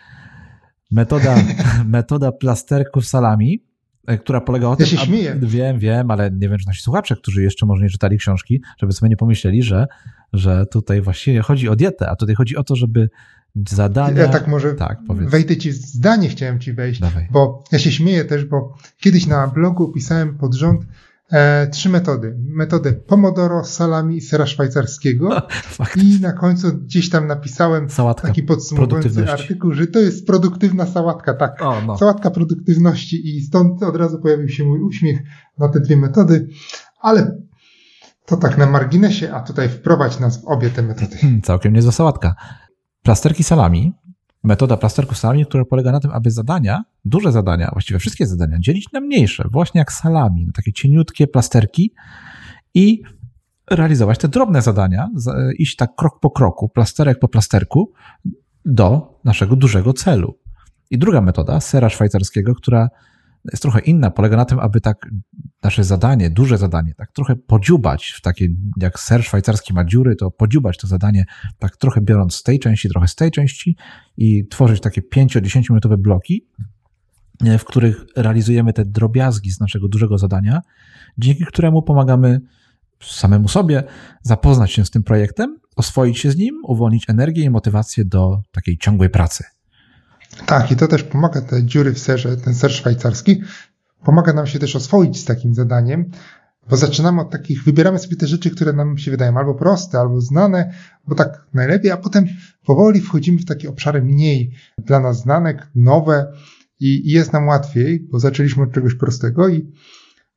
[0.91, 1.35] Metoda,
[1.85, 3.63] metoda plasterków salami,
[4.07, 4.85] e, która polega o tym...
[4.85, 5.35] Ja się śmieję.
[5.41, 8.93] Wiem, wiem, ale nie wiem, czy nasi słuchacze, którzy jeszcze może nie czytali książki, żeby
[8.93, 9.87] sobie nie pomyśleli, że,
[10.33, 13.09] że tutaj właściwie chodzi o dietę, a tutaj chodzi o to, żeby
[13.69, 14.21] zadania.
[14.21, 17.27] Ja tak może tak, wejdę ci zdanie, chciałem ci wejść, Dawaj.
[17.31, 20.81] bo ja się śmieję też, bo kiedyś na blogu opisałem pod rząd
[21.31, 22.35] e, trzy metody.
[22.39, 25.41] Metodę Pomodoro, salami i sera szwajcarskiego.
[26.03, 31.33] I na końcu gdzieś tam napisałem Sałatka taki podsumowujący artykuł, że to jest produktywna sałatka,
[31.33, 31.61] tak.
[31.61, 31.97] O, no.
[31.97, 35.19] Sałatka produktywności i stąd od razu pojawił się mój uśmiech
[35.57, 36.47] na te dwie metody,
[37.01, 37.37] ale
[38.25, 41.17] to tak na marginesie, a tutaj wprowadź nas w obie te metody.
[41.17, 42.35] Hmm, całkiem niezła sałatka.
[43.03, 43.93] Plasterki salami
[44.43, 48.91] metoda plasterków salami, która polega na tym, aby zadania, duże zadania, właściwie wszystkie zadania, dzielić
[48.93, 51.93] na mniejsze, właśnie jak salami, takie cieniutkie plasterki
[52.73, 53.01] i
[53.71, 55.09] realizować te drobne zadania,
[55.57, 57.91] iść tak krok po kroku, plasterek po plasterku
[58.65, 60.37] do naszego dużego celu.
[60.89, 62.89] I druga metoda, sera szwajcarskiego, która
[63.51, 65.09] jest trochę inna, polega na tym, aby tak
[65.63, 68.47] nasze zadanie, duże zadanie, tak trochę podziubać w takie,
[68.77, 71.25] jak ser szwajcarski ma dziury, to podziubać to zadanie,
[71.59, 73.75] tak trochę biorąc z tej części, trochę z tej części
[74.17, 76.47] i tworzyć takie 5-10 minutowe bloki,
[77.45, 80.61] e, w których realizujemy te drobiazgi z naszego dużego zadania,
[81.17, 82.41] dzięki któremu pomagamy
[83.03, 83.83] samemu sobie
[84.21, 88.77] zapoznać się z tym projektem, oswoić się z nim, uwolnić energię i motywację do takiej
[88.77, 89.43] ciągłej pracy.
[90.45, 93.41] Tak, i to też pomaga, te dziury w serze, ten ser szwajcarski,
[94.05, 96.11] pomaga nam się też oswoić z takim zadaniem,
[96.69, 100.21] bo zaczynamy od takich, wybieramy sobie te rzeczy, które nam się wydają albo proste, albo
[100.21, 100.73] znane,
[101.07, 102.25] bo tak najlepiej, a potem
[102.65, 106.33] powoli wchodzimy w takie obszary mniej dla nas znane, nowe
[106.79, 109.71] i, i jest nam łatwiej, bo zaczęliśmy od czegoś prostego i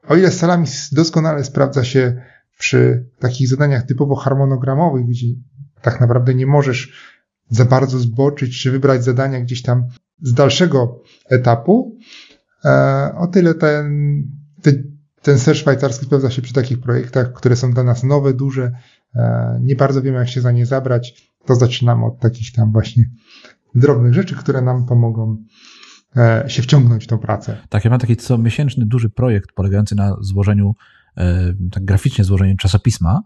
[0.08, 2.22] o ile salami doskonale sprawdza się
[2.58, 5.26] przy takich zadaniach typowo harmonogramowych, gdzie
[5.82, 6.92] tak naprawdę nie możesz
[7.50, 9.86] za bardzo zboczyć, czy wybrać zadania gdzieś tam
[10.22, 11.98] z dalszego etapu.
[12.64, 14.22] E, o tyle ten,
[15.22, 18.72] ten ser szwajcarski sprawdza się przy takich projektach, które są dla nas nowe, duże,
[19.14, 23.04] e, nie bardzo wiemy, jak się za nie zabrać, to zaczynamy od takich tam właśnie
[23.74, 25.44] drobnych rzeczy, które nam pomogą
[26.16, 27.56] e, się wciągnąć w tą pracę.
[27.68, 30.74] Tak, ja mam taki co miesięczny duży projekt polegający na złożeniu,
[31.72, 33.22] tak graficznie złożeniu czasopisma,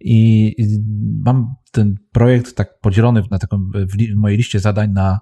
[0.00, 0.54] i
[1.24, 5.20] mam ten projekt tak podzielony na taką, w mojej liście zadań na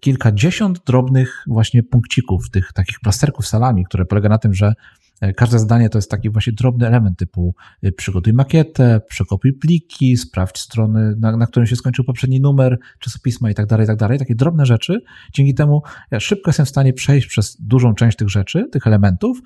[0.00, 4.72] kilkadziesiąt drobnych właśnie punkcików, tych takich plasterków salami, które polega na tym, że
[5.20, 10.16] e, Każde zadanie to jest taki właśnie drobny element typu e, przygotuj makietę, przekopiuj pliki,
[10.16, 13.96] sprawdź strony, na, na którym się skończył poprzedni numer czasopisma i tak dalej, i tak
[13.96, 14.18] dalej.
[14.18, 15.00] Takie drobne rzeczy.
[15.34, 19.38] Dzięki temu ja szybko jestem w stanie przejść przez dużą część tych rzeczy, tych elementów,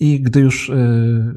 [0.00, 0.70] i gdy już,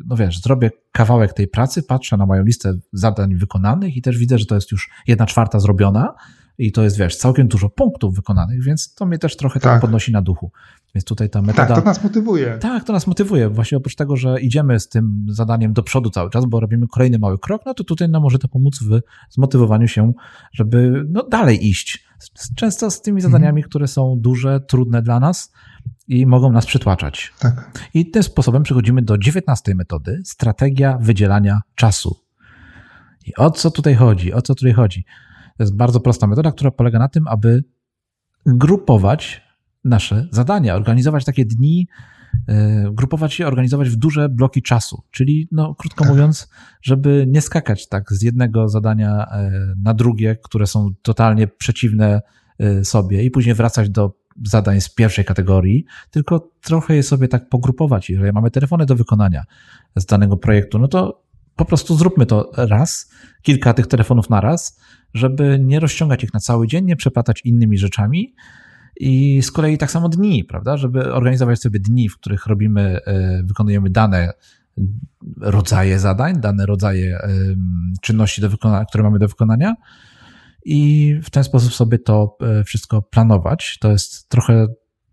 [0.05, 4.37] no wiesz, zrobię kawałek tej pracy, patrzę na moją listę zadań wykonanych i też widzę,
[4.37, 6.13] że to jest już jedna czwarta zrobiona
[6.61, 9.81] i to jest, wiesz, całkiem dużo punktów wykonanych, więc to mnie też trochę tak, tak
[9.81, 10.51] podnosi na duchu.
[10.95, 11.67] Więc tutaj ta metoda...
[11.67, 12.57] Tak, to nas motywuje.
[12.57, 13.49] Tak, to nas motywuje.
[13.49, 17.19] Właśnie oprócz tego, że idziemy z tym zadaniem do przodu cały czas, bo robimy kolejny
[17.19, 18.99] mały krok, no to tutaj nam może to pomóc w
[19.29, 20.13] zmotywowaniu się,
[20.53, 22.05] żeby no, dalej iść.
[22.55, 23.69] Często z tymi zadaniami, mhm.
[23.69, 25.51] które są duże, trudne dla nas,
[26.07, 27.33] i mogą nas przytłaczać.
[27.39, 27.71] Tak.
[27.93, 32.19] I tym sposobem przechodzimy do dziewiętnastej metody, strategia wydzielania czasu.
[33.25, 34.33] I o co tutaj chodzi?
[34.33, 35.05] O co tutaj chodzi?
[35.61, 37.63] To jest bardzo prosta metoda, która polega na tym, aby
[38.45, 39.41] grupować
[39.83, 41.87] nasze zadania, organizować takie dni,
[42.47, 45.03] e, grupować się, organizować w duże bloki czasu.
[45.11, 46.13] Czyli, no, krótko tak.
[46.13, 46.49] mówiąc,
[46.81, 49.51] żeby nie skakać tak z jednego zadania e,
[49.83, 52.21] na drugie, które są totalnie przeciwne
[52.59, 57.49] e, sobie i później wracać do zadań z pierwszej kategorii, tylko trochę je sobie tak
[57.49, 58.09] pogrupować.
[58.09, 59.43] Jeżeli mamy telefony do wykonania
[59.95, 61.23] z danego projektu, no to
[61.55, 64.79] po prostu zróbmy to raz, kilka tych telefonów na raz,
[65.13, 68.35] żeby nie rozciągać ich na cały dzień, nie przeplatać innymi rzeczami.
[68.99, 70.77] I z kolei tak samo dni, prawda?
[70.77, 74.33] Żeby organizować sobie dni, w których robimy, e, wykonujemy dane
[75.41, 77.19] rodzaje zadań, dane rodzaje
[78.01, 79.75] czynności, do wykonania, które mamy do wykonania,
[80.65, 83.77] i w ten sposób sobie to e, wszystko planować.
[83.79, 84.67] To jest trochę,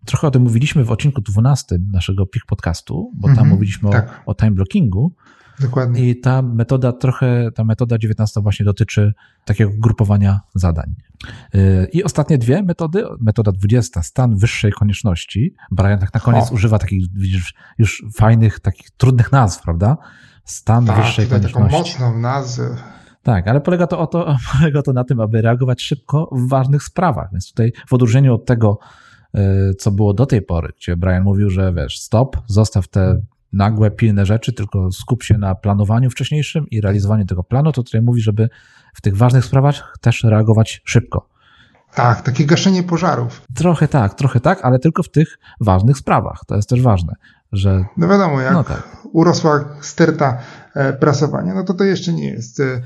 [0.05, 3.89] trochę o tym mówiliśmy w odcinku 12 naszego PIK podcastu, bo tam mm -hmm, mówiliśmy
[3.89, 4.23] tak.
[4.25, 5.15] o, o time blockingu.
[5.61, 6.09] Dokładnie.
[6.09, 9.13] I ta metoda trochę, ta metoda 19 właśnie dotyczy
[9.45, 10.95] takiego grupowania zadań.
[11.53, 13.03] E, I ostatnie dwie metody.
[13.19, 15.55] Metoda 20, stan wyższej konieczności.
[15.71, 16.53] Brian tak na koniec o.
[16.53, 19.97] używa takich, widzisz, już fajnych, takich trudnych nazw, prawda?
[20.43, 21.69] Stan tak, wyższej konieczności.
[21.69, 22.75] taką mocną nazwę.
[23.23, 26.83] Tak, ale polega to, o to, polega to na tym, aby reagować szybko w ważnych
[26.83, 27.29] sprawach.
[27.31, 28.79] Więc tutaj w odróżnieniu od tego,
[29.33, 33.21] e, co było do tej pory, gdzie Brian mówił, że wiesz, stop, zostaw te
[33.53, 38.01] nagłe, pilne rzeczy, tylko skup się na planowaniu wcześniejszym i realizowaniu tego planu, to tutaj
[38.01, 38.49] mówi, żeby
[38.93, 41.29] w tych ważnych sprawach też reagować szybko.
[41.95, 43.41] Tak, takie gaszenie pożarów.
[43.55, 46.41] Trochę tak, trochę tak, ale tylko w tych ważnych sprawach.
[46.47, 47.13] To jest też ważne,
[47.51, 47.85] że...
[47.97, 48.97] No wiadomo, jak no tak.
[49.13, 50.37] urosła sterta
[50.75, 52.81] e, prasowania, no to to jeszcze nie jest e,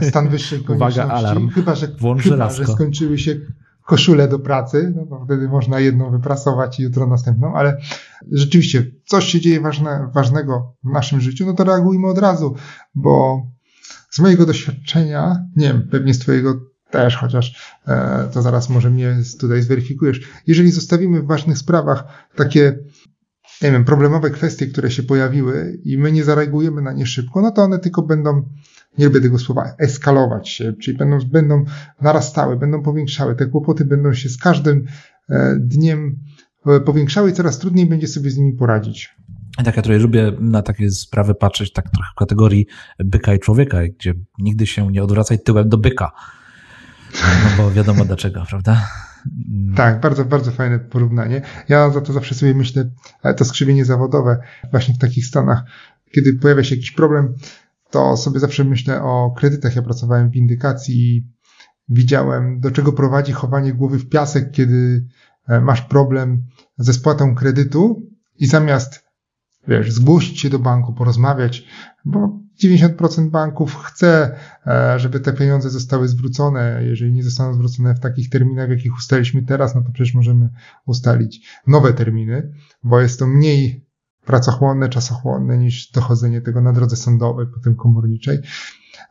[0.00, 1.00] e stan wyższej konieczności.
[1.00, 1.48] Uwaga, alarm.
[1.48, 1.86] Chyba, że,
[2.22, 3.36] chyba, że skończyły się
[3.88, 7.80] koszule do pracy, no to wtedy można jedną wyprasować i jutro następną, ale
[8.32, 12.54] rzeczywiście coś się dzieje ważne, ważnego w naszym życiu, no to reagujmy od razu,
[12.94, 13.42] bo
[14.10, 16.60] z mojego doświadczenia, nie wiem, pewnie z twojego
[16.90, 20.20] też, chociaż e, to zaraz może mnie tutaj zweryfikujesz.
[20.46, 22.04] Jeżeli zostawimy w ważnych sprawach
[22.36, 22.78] takie
[23.62, 27.50] nie wiem, problemowe kwestie, które się pojawiły i my nie zareagujemy na nie szybko, no
[27.50, 28.42] to one tylko będą,
[28.98, 31.64] nie lubię tego słowa, eskalować się, czyli będą, będą
[32.00, 33.36] narastały, będą powiększały.
[33.36, 34.84] Te kłopoty będą się z każdym
[35.30, 36.18] e, dniem
[36.66, 39.16] e, powiększały i coraz trudniej będzie sobie z nimi poradzić.
[39.64, 42.66] Tak, ja trochę lubię na takie sprawy patrzeć tak trochę w kategorii
[42.98, 46.12] byka i człowieka, gdzie nigdy się nie odwracaj tyłem do byka.
[47.14, 48.88] No bo wiadomo dlaczego, prawda?
[49.76, 51.42] Tak, bardzo, bardzo fajne porównanie.
[51.68, 52.90] Ja za to zawsze sobie myślę,
[53.36, 54.38] to skrzywienie zawodowe
[54.70, 55.62] właśnie w takich stanach,
[56.14, 57.34] kiedy pojawia się jakiś problem,
[57.90, 59.76] to sobie zawsze myślę o kredytach.
[59.76, 61.26] Ja pracowałem w windykacji i
[61.88, 65.06] widziałem, do czego prowadzi chowanie głowy w piasek, kiedy
[65.48, 66.42] e, masz problem
[66.78, 68.02] ze spłatą kredytu
[68.38, 69.08] i zamiast
[69.68, 71.64] wiesz, zgłosić się do banku, porozmawiać,
[72.04, 74.36] bo 90% banków chce,
[74.66, 76.80] e, żeby te pieniądze zostały zwrócone.
[76.84, 80.50] Jeżeli nie zostaną zwrócone w takich terminach, jakich ustaliliśmy teraz, no to przecież możemy
[80.86, 83.87] ustalić nowe terminy, bo jest to mniej
[84.28, 88.38] pracochłonne, czasochłonne niż dochodzenie tego na drodze sądowej, potem komorniczej.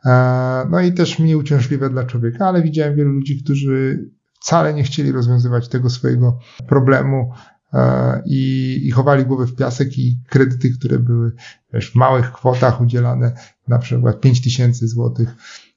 [0.04, 4.04] E, no i też mniej uciążliwe dla człowieka, ale widziałem wielu ludzi, którzy
[4.40, 6.38] wcale nie chcieli rozwiązywać tego swojego
[6.68, 7.32] problemu,
[7.74, 11.32] E, i, i chowali głowę w piasek i kredyty, które były
[11.74, 13.32] wiesz, w małych kwotach udzielane,
[13.68, 15.34] na przykład 5 tysięcy złotych,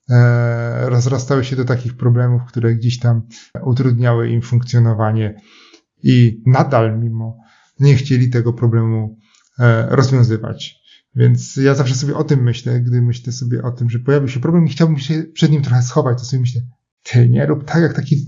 [0.09, 3.21] e, rozrastały się do takich problemów, które gdzieś tam
[3.63, 5.41] utrudniały im funkcjonowanie
[6.03, 7.37] i nadal mimo
[7.79, 9.17] nie chcieli tego problemu
[9.89, 10.81] rozwiązywać.
[11.15, 14.39] Więc ja zawsze sobie o tym myślę, gdy myślę sobie o tym, że pojawił się
[14.39, 16.61] problem i chciałbym się przed nim trochę schować, to sobie myślę,
[17.03, 18.25] ty nie rób tak jak taki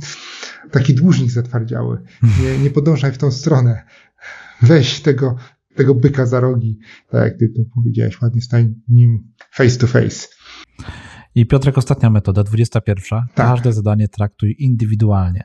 [0.72, 2.04] taki dłużnik zatwardziały.
[2.42, 3.84] Nie, nie podążaj w tą stronę.
[4.62, 5.36] Weź tego,
[5.76, 10.28] tego byka za rogi, tak jak ty to powiedziałeś, ładnie stań nim face to face.
[11.36, 12.96] I Piotrek, ostatnia metoda, 21.
[13.10, 13.28] Tak.
[13.36, 15.44] Każde zadanie traktuj indywidualnie.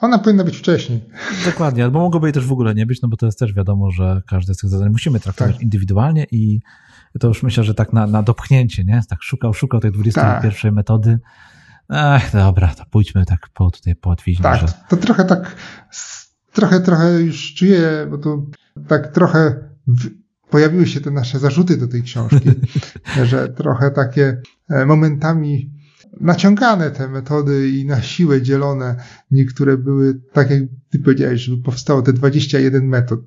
[0.00, 1.04] Ona powinna być wcześniej.
[1.44, 3.90] Dokładnie, albo mogłoby jej też w ogóle nie być, no bo to jest też wiadomo,
[3.90, 5.62] że każde z tych zadań musimy traktować tak.
[5.62, 6.60] indywidualnie i
[7.20, 9.00] to już myślę, że tak na, na dopchnięcie, nie?
[9.08, 10.72] Tak szukał, szukał tej 21 tak.
[10.72, 11.18] metody
[11.88, 14.16] Ach, dobra, to pójdźmy tak po tutaj po.
[14.42, 14.66] Tak, że...
[14.88, 15.56] to trochę tak,
[16.52, 18.46] trochę, trochę już czuję, bo to
[18.88, 20.08] tak trochę w,
[20.50, 22.50] pojawiły się te nasze zarzuty do tej książki,
[23.30, 25.72] że trochę takie e, momentami
[26.20, 28.96] naciągane te metody i na siłę dzielone.
[29.30, 33.20] Niektóre były, tak jak ty powiedziałeś, żeby powstało te 21 metod.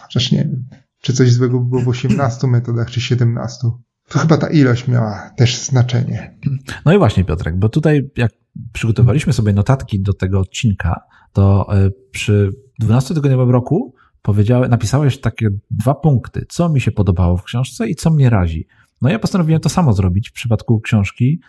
[0.00, 0.64] Chociaż nie wiem,
[1.00, 3.68] czy coś złego było w 18 metodach, czy 17
[4.08, 6.38] to chyba ta ilość miała też znaczenie.
[6.84, 8.32] No i właśnie, Piotrek, bo tutaj jak
[8.72, 11.00] przygotowaliśmy sobie notatki do tego odcinka,
[11.32, 12.50] to e, przy
[12.82, 18.10] 12-tygodniowym roku powiedziałeś, napisałeś takie dwa punkty, co mi się podobało w książce i co
[18.10, 18.66] mnie razi.
[19.02, 21.40] No ja postanowiłem to samo zrobić w przypadku książki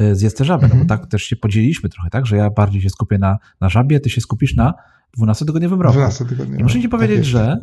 [0.00, 0.86] e, z Jest żabę, no bo mhm.
[0.86, 4.10] tak też się podzieliliśmy trochę, tak, że ja bardziej się skupię na, na żabie, ty
[4.10, 4.74] się skupisz na
[5.18, 5.94] 12-tygodniowym roku.
[5.94, 6.24] 12
[6.58, 7.58] I muszę ci powiedzieć, tak że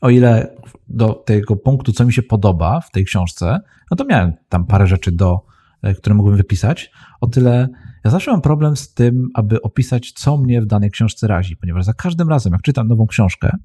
[0.00, 0.56] o ile
[0.88, 3.60] do tego punktu, co mi się podoba w tej książce,
[3.90, 5.46] no to miałem tam parę rzeczy, do,
[5.82, 6.90] e, które mógłbym wypisać,
[7.20, 7.68] o tyle
[8.04, 11.84] ja zawsze mam problem z tym, aby opisać, co mnie w danej książce razi, ponieważ
[11.84, 13.56] za każdym razem, jak czytam nową książkę,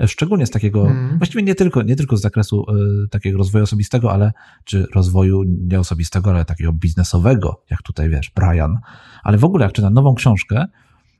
[0.00, 1.18] e, szczególnie z takiego, hmm.
[1.18, 2.66] właściwie nie tylko, nie tylko z zakresu
[3.04, 4.32] y, takiego rozwoju osobistego, ale,
[4.64, 8.78] czy rozwoju nie osobistego, ale takiego biznesowego, jak tutaj wiesz, Brian,
[9.22, 10.66] ale w ogóle jak czytam nową książkę,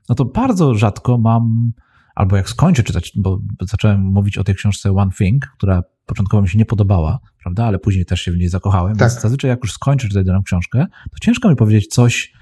[0.09, 1.71] no to bardzo rzadko mam
[2.15, 6.49] albo jak skończę czytać, bo zacząłem mówić o tej książce One Thing, która początkowo mi
[6.49, 9.09] się nie podobała, prawda, ale później też się w niej zakochałem, tak.
[9.09, 12.38] więc zazwyczaj jak już skończę czytać daną książkę, to ciężko mi powiedzieć coś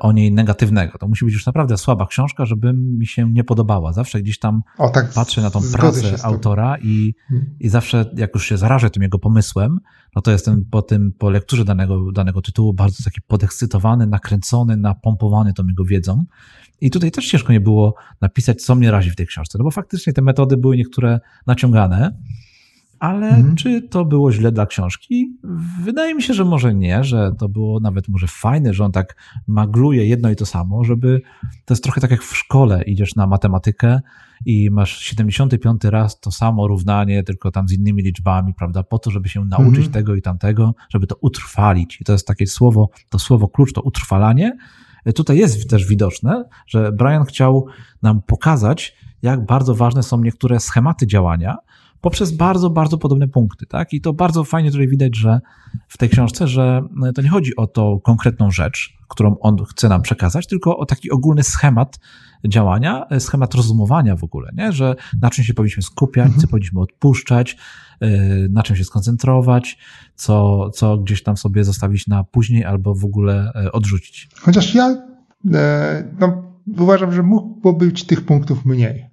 [0.00, 0.98] o niej negatywnego.
[0.98, 3.92] To musi być już naprawdę słaba książka, żeby mi się nie podobała.
[3.92, 7.50] Zawsze gdzieś tam o, tak, patrzę na tą pracę autora i, hmm.
[7.60, 9.80] i zawsze jak już się zarażę tym jego pomysłem,
[10.16, 15.52] no to jestem po tym, po lekturze danego, danego tytułu bardzo taki podekscytowany, nakręcony, napompowany
[15.52, 16.24] tą jego wiedzą.
[16.80, 19.70] I tutaj też ciężko nie było napisać, co mnie razi w tej książce, no bo
[19.70, 22.16] faktycznie te metody były niektóre naciągane,
[23.00, 23.56] ale mhm.
[23.56, 25.36] czy to było źle dla książki?
[25.82, 29.16] Wydaje mi się, że może nie, że to było nawet może fajne, że on tak
[29.46, 31.22] magluje jedno i to samo, żeby
[31.64, 34.00] to jest trochę tak jak w szkole, idziesz na matematykę
[34.46, 39.10] i masz 75 raz to samo równanie, tylko tam z innymi liczbami, prawda, po to,
[39.10, 39.92] żeby się nauczyć mhm.
[39.92, 42.00] tego i tamtego, żeby to utrwalić.
[42.00, 44.56] I to jest takie słowo, to słowo klucz, to utrwalanie,
[45.14, 47.66] Tutaj jest też widoczne, że Brian chciał
[48.02, 51.56] nam pokazać, jak bardzo ważne są niektóre schematy działania
[52.00, 53.66] poprzez bardzo, bardzo podobne punkty.
[53.66, 53.92] Tak?
[53.92, 55.40] I to bardzo fajnie tutaj widać, że
[55.88, 56.82] w tej książce, że
[57.14, 61.10] to nie chodzi o tą konkretną rzecz, którą on chce nam przekazać, tylko o taki
[61.10, 61.98] ogólny schemat
[62.48, 64.72] działania, schemat rozumowania w ogóle, nie?
[64.72, 66.40] że na czym się powinniśmy skupiać, mhm.
[66.40, 67.56] co powinniśmy odpuszczać,
[68.02, 69.78] y, na czym się skoncentrować,
[70.14, 74.28] co, co gdzieś tam sobie zostawić na później albo w ogóle odrzucić.
[74.40, 74.96] Chociaż ja
[75.54, 76.42] e, no,
[76.78, 79.10] uważam, że mógłby być tych punktów mniej.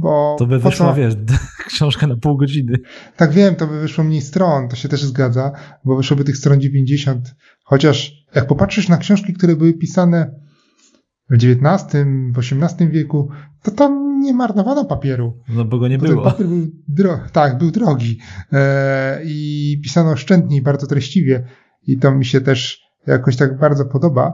[0.00, 0.36] Bo...
[0.38, 0.94] To by wyszła, co...
[0.94, 1.14] wiesz,
[1.66, 2.76] książka na pół godziny.
[3.16, 5.52] Tak wiem, to by wyszło mniej stron, to się też zgadza,
[5.84, 7.34] bo wyszłoby tych stron 90,
[7.64, 10.34] chociaż jak popatrzysz na książki, które były pisane
[11.30, 13.28] w XIX, w XVIII wieku,
[13.62, 15.38] to tam nie marnowano papieru.
[15.48, 16.24] No bo go nie było.
[16.24, 18.18] Papier był dro- tak, był drogi
[18.52, 21.44] e, i pisano oszczędnie bardzo treściwie
[21.86, 24.32] i to mi się też jakoś tak bardzo podoba.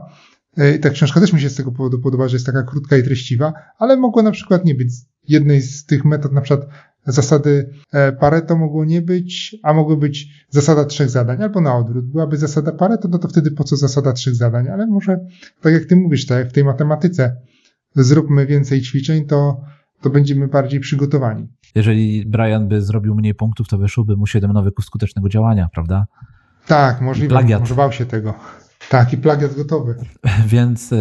[0.57, 3.03] E, ta książka też mi się z tego powodu podoba, że jest taka krótka i
[3.03, 4.93] treściwa, ale mogła na przykład nie być
[5.27, 6.69] jednej z tych metod, na przykład
[7.05, 12.05] zasady e, Pareto mogło nie być, a mogło być zasada trzech zadań, albo na odwrót.
[12.05, 14.67] Byłaby zasada Pareto, no to wtedy po co zasada trzech zadań?
[14.67, 15.19] Ale może,
[15.61, 17.35] tak jak ty mówisz, tak jak w tej matematyce,
[17.95, 19.61] zróbmy więcej ćwiczeń, to,
[20.01, 21.47] to będziemy bardziej przygotowani.
[21.75, 26.05] Jeżeli Brian by zrobił mniej punktów, to wyszłoby mu 7 nowych skutecznego działania, prawda?
[26.67, 27.29] Tak, możliwe.
[27.29, 27.59] Plagiat.
[27.59, 28.33] Może bał się tego.
[28.89, 29.95] Tak, i plagiat gotowy.
[30.47, 30.97] Więc e,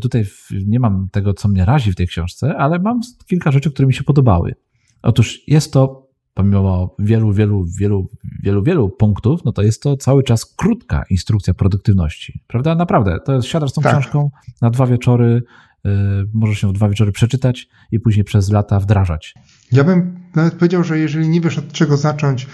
[0.00, 0.24] tutaj
[0.66, 3.94] nie mam tego, co mnie razi w tej książce, ale mam kilka rzeczy, które mi
[3.94, 4.54] się podobały.
[5.02, 8.08] Otóż jest to, pomimo wielu, wielu, wielu,
[8.42, 12.42] wielu, wielu punktów, no to jest to cały czas krótka instrukcja produktywności.
[12.46, 12.74] Prawda?
[12.74, 13.18] Naprawdę.
[13.24, 13.92] To jest siadasz z tą tak.
[13.92, 14.30] książką
[14.62, 15.42] na dwa wieczory,
[15.84, 15.90] yy,
[16.34, 19.34] możesz ją w dwa wieczory przeczytać i później przez lata wdrażać.
[19.72, 22.46] Ja bym nawet powiedział, że jeżeli nie wiesz od czego zacząć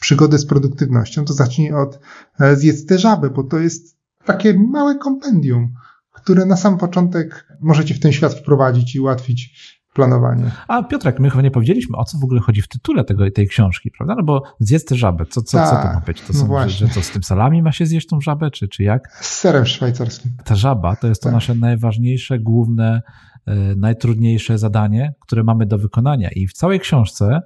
[0.00, 2.00] przygodę z produktywnością, to zacznij od
[2.40, 5.74] e, zjedz te żaby, bo to jest takie małe kompendium,
[6.12, 9.54] które na sam początek możecie w ten świat wprowadzić i ułatwić
[9.94, 10.50] planowanie.
[10.68, 13.48] A Piotrek, my chyba nie powiedzieliśmy, o co w ogóle chodzi w tytule tego, tej
[13.48, 14.14] książki, prawda?
[14.14, 16.20] No bo zjedz tę żabę, co, co, co to ma być?
[16.20, 16.70] To no są, właśnie.
[16.70, 19.08] że, że to z tym salami ma się zjeść tą żabę, czy, czy jak?
[19.20, 20.32] Z serem szwajcarskim.
[20.44, 21.34] Ta żaba to jest to tak.
[21.34, 23.02] nasze najważniejsze, główne,
[23.46, 27.40] e, najtrudniejsze zadanie, które mamy do wykonania i w całej książce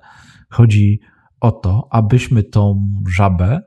[0.51, 1.01] chodzi
[1.41, 3.61] o to, abyśmy tą żabę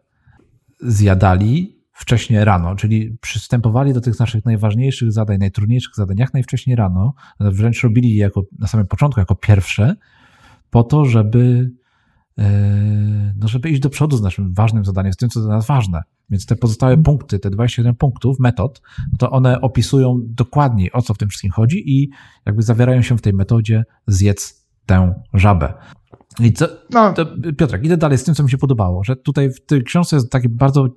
[0.80, 7.14] zjadali wcześniej rano, czyli przystępowali do tych naszych najważniejszych zadań, najtrudniejszych zadań jak najwcześniej rano,
[7.40, 9.96] wręcz robili je jako, na samym początku jako pierwsze,
[10.70, 11.72] po to, żeby,
[12.38, 15.66] e, no żeby iść do przodu z naszym ważnym zadaniem, z tym, co dla nas
[15.66, 16.02] ważne.
[16.30, 17.04] Więc te pozostałe mhm.
[17.04, 18.82] punkty, te 27 punktów, metod,
[19.18, 22.10] to one opisują dokładnie, o co w tym wszystkim chodzi i
[22.46, 25.74] jakby zawierają się w tej metodzie zjedz tę żabę.
[26.40, 27.14] I co, no.
[27.58, 30.32] Piotrek, idę dalej z tym, co mi się podobało, że tutaj w tej książce jest
[30.32, 30.88] taki bardzo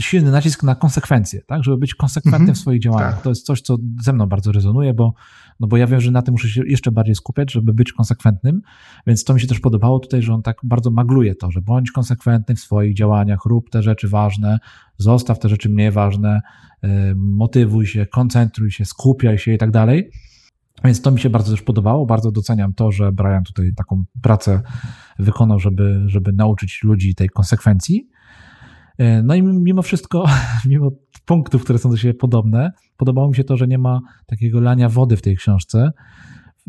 [0.00, 2.58] silny nacisk na konsekwencje, tak, żeby być konsekwentnym -hmm.
[2.58, 3.14] w swoich działaniach.
[3.14, 3.22] Tak.
[3.22, 5.14] To jest coś, co ze mną bardzo rezonuje, bo,
[5.60, 8.60] no bo ja wiem, że na tym muszę się jeszcze bardziej skupiać, żeby być konsekwentnym,
[9.06, 11.90] więc to mi się też podobało tutaj, że on tak bardzo magluje to, że bądź
[11.90, 14.58] konsekwentny w swoich działaniach, rób te rzeczy ważne,
[14.96, 16.40] zostaw te rzeczy mniej ważne,
[16.84, 20.10] y, motywuj się, koncentruj się, skupiaj się i tak dalej.
[20.84, 22.06] Więc to mi się bardzo też podobało.
[22.06, 24.62] Bardzo doceniam to, że Brian tutaj taką pracę
[25.18, 28.08] wykonał, żeby, żeby nauczyć ludzi tej konsekwencji.
[28.98, 30.24] E, no i mimo wszystko,
[30.64, 30.90] mimo
[31.24, 34.88] punktów, które są do siebie podobne, podobało mi się to, że nie ma takiego lania
[34.88, 35.92] wody w tej książce,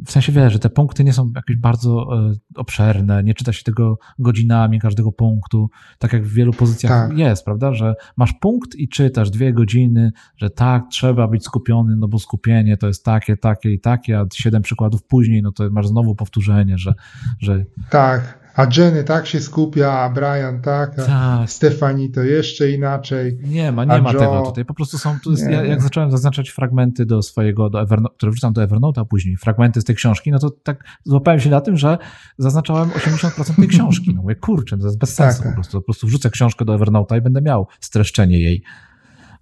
[0.06, 3.64] w sensie wiesz, że te punkty nie są jakieś bardzo e, obszerne, nie czyta się
[3.64, 7.18] tego godzinami każdego punktu, tak jak w wielu pozycjach tak.
[7.18, 12.08] jest, prawda, że masz punkt i czytasz dwie godziny, że tak, trzeba być skupiony, no
[12.08, 15.88] bo skupienie to jest takie, takie i takie, a siedem przykładów później, no to masz
[15.88, 16.94] znowu powtórzenie, że...
[17.40, 17.66] że...
[17.90, 21.52] Tak, a Jenny tak się skupia, a Brian tak, a tak.
[21.52, 23.38] Stefani to jeszcze inaczej.
[23.44, 24.20] Nie ma, nie ma Joe...
[24.20, 24.66] tego tutaj.
[24.66, 28.54] Po prostu są, jest, ja, jak zacząłem zaznaczać fragmenty do swojego, do Evernote, które wrzucam
[28.54, 31.98] do Evernote'a później, fragmenty z tej książki, no to tak złapałem się na tym, że
[32.38, 34.14] zaznaczałem 80% tej książki.
[34.16, 35.78] No mówię, kurczę, to jest bez sensu tak, po prostu.
[35.78, 38.64] Po prostu wrzucę książkę do Evernote'a i będę miał streszczenie jej.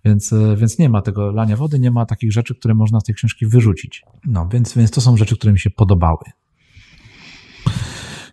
[0.05, 3.03] Więc, e, więc nie ma tego lania wody, nie ma takich rzeczy, które można z
[3.03, 4.03] tej książki wyrzucić.
[4.25, 6.23] No, więc, więc to są rzeczy, które mi się podobały.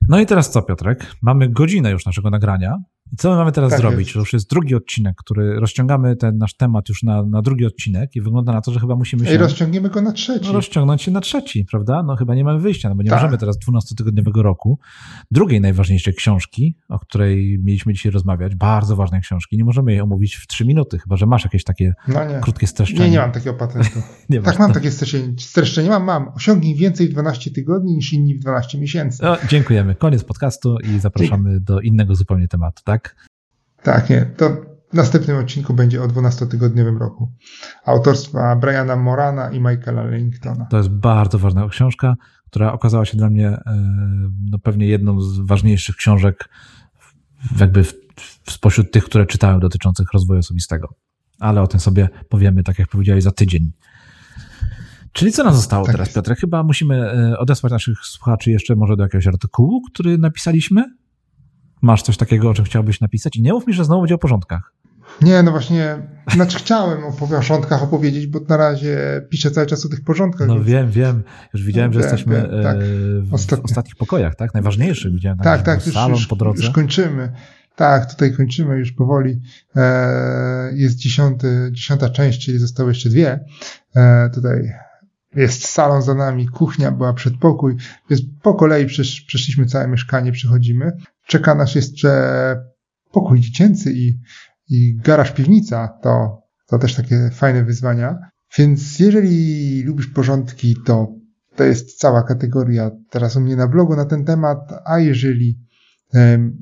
[0.08, 1.14] No i teraz co, Piotrek?
[1.22, 2.78] Mamy godzinę już naszego nagrania.
[3.12, 3.98] I co my mamy teraz tak zrobić?
[3.98, 4.12] Jest.
[4.12, 8.16] To już jest drugi odcinek, który rozciągamy ten nasz temat już na, na drugi odcinek
[8.16, 9.34] i wygląda na to, że chyba musimy się...
[9.34, 10.46] I rozciągniemy go na trzeci.
[10.46, 12.02] No, rozciągnąć się na trzeci, prawda?
[12.02, 13.18] No chyba nie mamy wyjścia, no bo nie tak.
[13.20, 14.78] możemy teraz 12-tygodniowego roku
[15.30, 20.36] drugiej najważniejszej książki, o której mieliśmy dzisiaj rozmawiać, bardzo ważnej książki, nie możemy jej omówić
[20.36, 23.04] w trzy minuty, chyba że masz jakieś takie no krótkie streszczenie.
[23.04, 24.02] Nie, nie mam takiego patentu.
[24.30, 24.74] nie tak, mam to.
[24.74, 26.28] takie streszczenie, streszczenie mam, mam.
[26.28, 29.22] Osiągnij więcej w 12 tygodni niż inni w 12 miesięcy.
[29.22, 29.94] No, dziękujemy.
[29.94, 32.93] Koniec podcastu i zapraszamy do innego zupełnie tematu, tak?
[33.82, 34.26] Tak, nie.
[34.36, 34.50] To
[34.92, 37.32] w następnym odcinku będzie o 12-tygodniowym roku.
[37.84, 40.66] Autorstwa Briana Morana i Michaela Langtona.
[40.70, 42.14] To jest bardzo ważna książka,
[42.46, 43.62] która okazała się dla mnie e,
[44.50, 46.48] no, pewnie jedną z ważniejszych książek
[47.60, 47.94] jakby w,
[48.48, 50.94] spośród tych, które czytałem dotyczących rozwoju osobistego.
[51.40, 53.72] Ale o tym sobie powiemy, tak jak powiedziałeś, za tydzień.
[55.12, 56.34] Czyli co nam zostało tak teraz, Piotr?
[56.36, 60.84] Chyba musimy e, odesłać naszych słuchaczy jeszcze może do jakiegoś artykułu, który napisaliśmy?
[61.84, 63.36] Masz coś takiego, o czym chciałbyś napisać?
[63.36, 64.72] I nie mów mi, że znowu będzie o porządkach.
[65.22, 65.98] Nie, no właśnie,
[66.34, 70.48] znaczy chciałem o porządkach opowiedzieć, bo na razie piszę cały czas o tych porządkach.
[70.48, 70.66] No więc...
[70.66, 71.22] wiem, wiem.
[71.54, 72.76] Już widziałem, że wiem, jesteśmy wiem, tak.
[73.22, 73.64] w, Ostatni.
[73.64, 74.54] ostatnich pokojach, tak?
[74.54, 75.38] Najważniejszych widziałem.
[75.38, 76.62] Tak, tak, już, salon po drodze.
[76.62, 77.32] Już kończymy.
[77.76, 79.40] Tak, tutaj kończymy już powoli.
[79.76, 83.44] E, jest dziesiąty, dziesiąta część, czyli zostały jeszcze dwie.
[83.96, 84.72] E, tutaj
[85.36, 87.76] jest salon za nami, kuchnia była przedpokój,
[88.10, 90.92] więc po kolei przesz, przeszliśmy całe mieszkanie, przychodzimy.
[91.26, 92.10] Czeka nas jeszcze
[93.12, 94.18] pokój dziecięcy i,
[94.68, 98.18] i garaż piwnica, to, to też takie fajne wyzwania.
[98.58, 101.24] Więc jeżeli lubisz porządki, to
[101.56, 102.90] to jest cała kategoria.
[103.10, 105.58] Teraz u mnie na blogu na ten temat, a jeżeli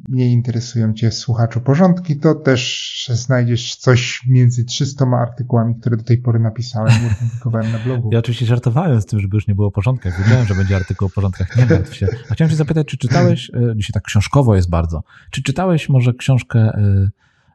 [0.09, 6.19] nie interesują Cię słuchaczu porządki, to też znajdziesz coś między 300 artykułami, które do tej
[6.19, 8.11] pory napisałem i opublikowałem na blogu.
[8.13, 10.19] Ja oczywiście żartowałem z tym, żeby już nie było o.
[10.19, 11.57] Wiedziałem, że będzie artykuł o porządkach.
[11.57, 12.09] Nie martw się.
[12.31, 16.15] A chciałem Cię zapytać, czy czytałeś, e, dzisiaj tak książkowo jest bardzo, czy czytałeś może
[16.15, 17.11] książkę e,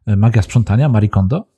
[0.05, 1.57] e, Magia Sprzątania Marie Kondo?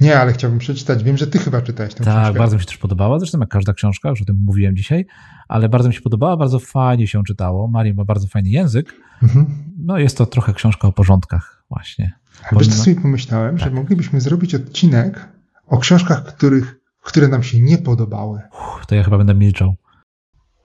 [0.00, 1.04] Nie, ale chciałbym przeczytać.
[1.04, 2.32] Wiem, że ty chyba czytałeś tę tak, książkę.
[2.32, 3.18] Tak, bardzo mi się też podobała.
[3.18, 5.06] Zresztą jak każda książka, już o tym mówiłem dzisiaj,
[5.48, 7.68] ale bardzo mi się podobała, bardzo fajnie się czytało.
[7.68, 8.94] Marii ma bardzo fajny język.
[9.22, 9.46] Mhm.
[9.78, 12.12] No jest to trochę książka o porządkach właśnie.
[12.50, 13.68] A wiesz, co sobie pomyślałem, tak.
[13.68, 15.28] że moglibyśmy zrobić odcinek
[15.66, 18.40] o książkach, których, które nam się nie podobały.
[18.52, 19.74] Uff, to ja chyba będę milczał.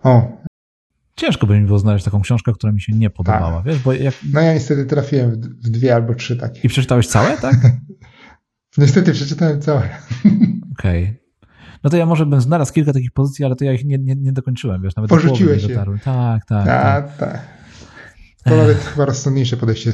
[0.04, 0.42] O.
[1.16, 3.66] Ciężko by mi było znaleźć taką książkę, która mi się nie podobała, tak.
[3.66, 4.14] wiesz, bo jak...
[4.34, 6.62] No ja niestety trafiłem w dwie albo trzy takie.
[6.64, 7.56] I przeczytałeś całe, tak?
[8.78, 9.82] Niestety przeczytałem całe.
[10.80, 11.04] Okej.
[11.04, 11.22] Okay.
[11.84, 14.16] No to ja może bym znalazł kilka takich pozycji, ale to ja ich nie, nie,
[14.16, 15.76] nie dokończyłem, wiesz, nawet Porzuciłeś do je.
[15.76, 16.66] Tak, tak, tak.
[16.66, 17.42] Tak, tak.
[18.44, 19.94] To nawet chyba rozsądniejsze podejście.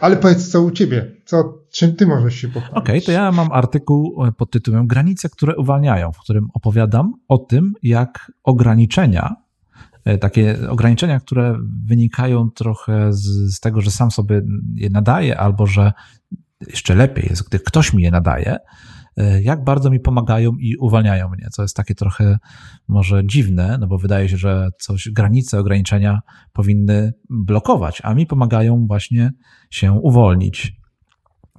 [0.00, 1.12] Ale powiedz, co u ciebie?
[1.24, 2.76] Co, czym ty możesz się pochwalić?
[2.76, 7.12] Okej, okay, to ja mam artykuł e, pod tytułem Granice, które uwalniają, w którym opowiadam
[7.28, 9.36] o tym, jak ograniczenia,
[10.04, 14.42] e, takie ograniczenia, które wynikają trochę z, z tego, że sam sobie
[14.74, 15.92] je nadaję, albo że
[16.70, 18.56] jeszcze lepiej jest, gdy ktoś mi je nadaje,
[19.16, 22.38] e, jak bardzo mi pomagają i uwalniają mnie, co jest takie trochę
[22.88, 26.18] może dziwne, no bo wydaje się, że coś, granice, ograniczenia
[26.52, 29.30] powinny blokować, a mi pomagają właśnie
[29.70, 30.82] się uwolnić.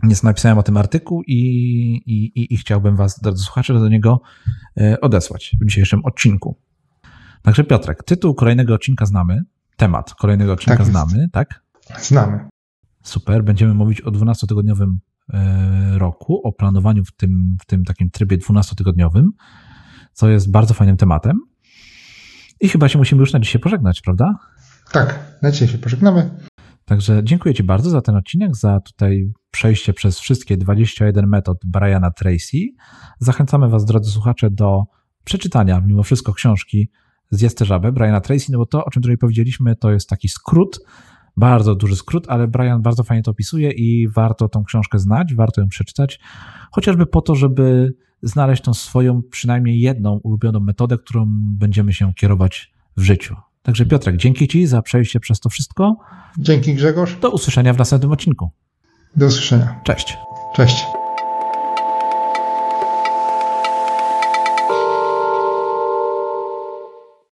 [0.04, 1.36] Więc napisałem o tym artykuł i,
[2.06, 4.22] i, i chciałbym Was, drodzy słuchacze, do niego
[4.78, 6.58] e, odesłać w dzisiejszym odcinku.
[7.42, 9.42] Także Piotrek, tytuł kolejnego odcinka znamy,
[9.78, 11.64] temat kolejnego odcinka tak znamy, tak?
[12.00, 12.53] Znamy.
[13.04, 13.44] Super.
[13.44, 14.98] Będziemy mówić o 12-tygodniowym
[15.34, 19.24] e, roku, o planowaniu w tym, w tym takim trybie 12-tygodniowym,
[20.14, 21.40] co jest bardzo fajnym tematem.
[22.60, 24.36] I chyba się musimy już na dzisiaj pożegnać, prawda?
[24.92, 26.30] Tak, na dzisiaj się pożegnamy.
[26.86, 32.12] Także dziękuję Ci bardzo za ten odcinek, za tutaj przejście przez wszystkie 21 metod Briana
[32.12, 32.58] Tracy.
[33.20, 34.84] Zachęcamy Was, drodzy słuchacze, do
[35.24, 36.90] przeczytania mimo wszystko książki
[37.30, 40.80] Zjeste żabę Briana Tracy, no bo to, o czym tutaj powiedzieliśmy, to jest taki skrót
[41.38, 45.62] bardzo duży skrót, ale Brian bardzo fajnie to opisuje i warto tą książkę znać, warto
[45.62, 46.20] ją przeczytać,
[46.72, 52.74] chociażby po to, żeby znaleźć tą swoją przynajmniej jedną ulubioną metodę, którą będziemy się kierować
[52.98, 53.36] w życiu.
[53.62, 55.98] Także Piotrek, dzięki Ci za przejście przez to wszystko.
[56.38, 57.16] Dzięki Grzegorz.
[57.20, 58.50] Do usłyszenia w następnym odcinku.
[59.16, 59.82] Do usłyszenia.
[59.84, 60.18] Cześć.
[60.56, 61.03] Cześć.